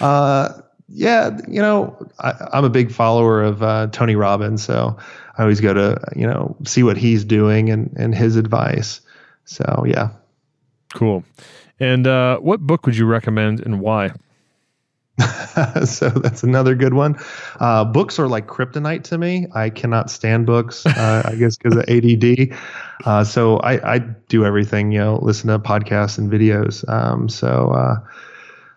[0.04, 4.96] uh, yeah, you know, I, am a big follower of uh, Tony Robbins, so
[5.36, 9.00] I always go to you know see what he's doing and and his advice.
[9.44, 10.10] So yeah,
[10.94, 11.24] cool.
[11.80, 14.10] And uh, what book would you recommend and why?
[15.84, 17.16] so that's another good one.
[17.58, 19.46] Uh, books are like kryptonite to me.
[19.54, 20.86] I cannot stand books.
[20.86, 22.56] Uh, I guess because of ADD.
[23.04, 24.92] Uh, so I, I, do everything.
[24.92, 26.88] You know, listen to podcasts and videos.
[26.88, 27.96] Um, so uh,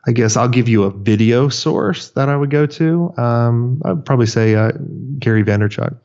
[0.08, 3.14] I guess I'll give you a video source that I would go to.
[3.18, 4.72] Um, I'd probably say uh,
[5.20, 5.98] Gary Vaynerchuk.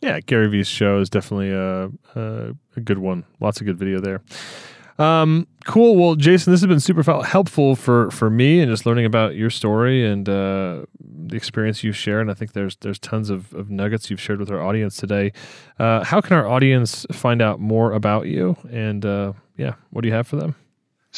[0.00, 3.24] Yeah, Gary Vee's show is definitely a, a, a good one.
[3.40, 4.22] Lots of good video there.
[4.98, 5.96] Um, cool.
[5.96, 9.50] Well, Jason, this has been super helpful for for me and just learning about your
[9.50, 12.20] story and uh, the experience you share.
[12.20, 15.32] And I think there's there's tons of, of nuggets you've shared with our audience today.
[15.78, 18.56] Uh, how can our audience find out more about you?
[18.70, 20.56] And uh, yeah, what do you have for them?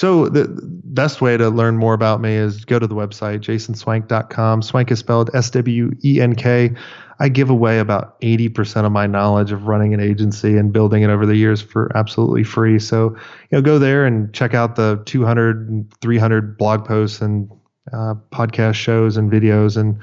[0.01, 4.63] So the best way to learn more about me is go to the website jasonswenk.com.
[4.63, 6.75] Swenk is spelled S W E N K.
[7.19, 11.11] I give away about 80% of my knowledge of running an agency and building it
[11.11, 12.79] over the years for absolutely free.
[12.79, 17.51] So, you know, go there and check out the 200 300 blog posts and
[17.93, 20.01] uh, podcast shows and videos and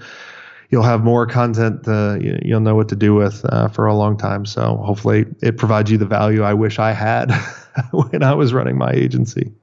[0.70, 4.16] you'll have more content uh, you'll know what to do with uh, for a long
[4.16, 4.46] time.
[4.46, 7.32] So hopefully it provides you the value I wish I had
[7.92, 9.56] when I was running my agency.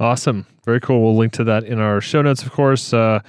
[0.00, 0.46] Awesome.
[0.64, 1.02] Very cool.
[1.02, 2.92] We'll link to that in our show notes, of course.
[2.92, 3.20] Uh,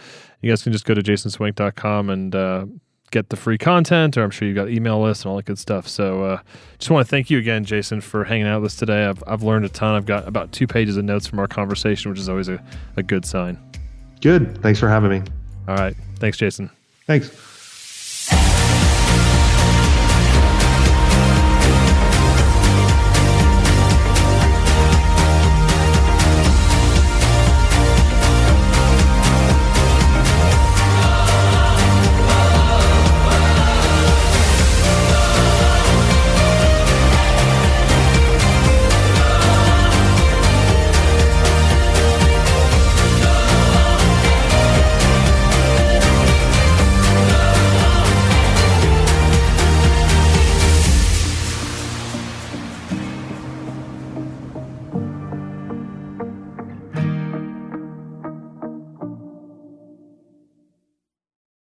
[0.42, 2.66] you guys can just go to jasonswenk.com and uh,
[3.12, 5.60] get the free content, or I'm sure you've got email lists and all that good
[5.60, 5.88] stuff.
[5.88, 6.42] So uh,
[6.80, 9.06] just want to thank you again, Jason, for hanging out with us today.
[9.06, 9.96] I've, I've learned a ton.
[9.96, 12.64] I've got about two pages of notes from our conversation, which is always a,
[12.96, 13.60] a good sign.
[14.22, 14.62] Good.
[14.62, 15.22] Thanks for having me.
[15.68, 15.96] All right.
[16.20, 16.70] Thanks, Jason.
[17.06, 17.51] Thanks.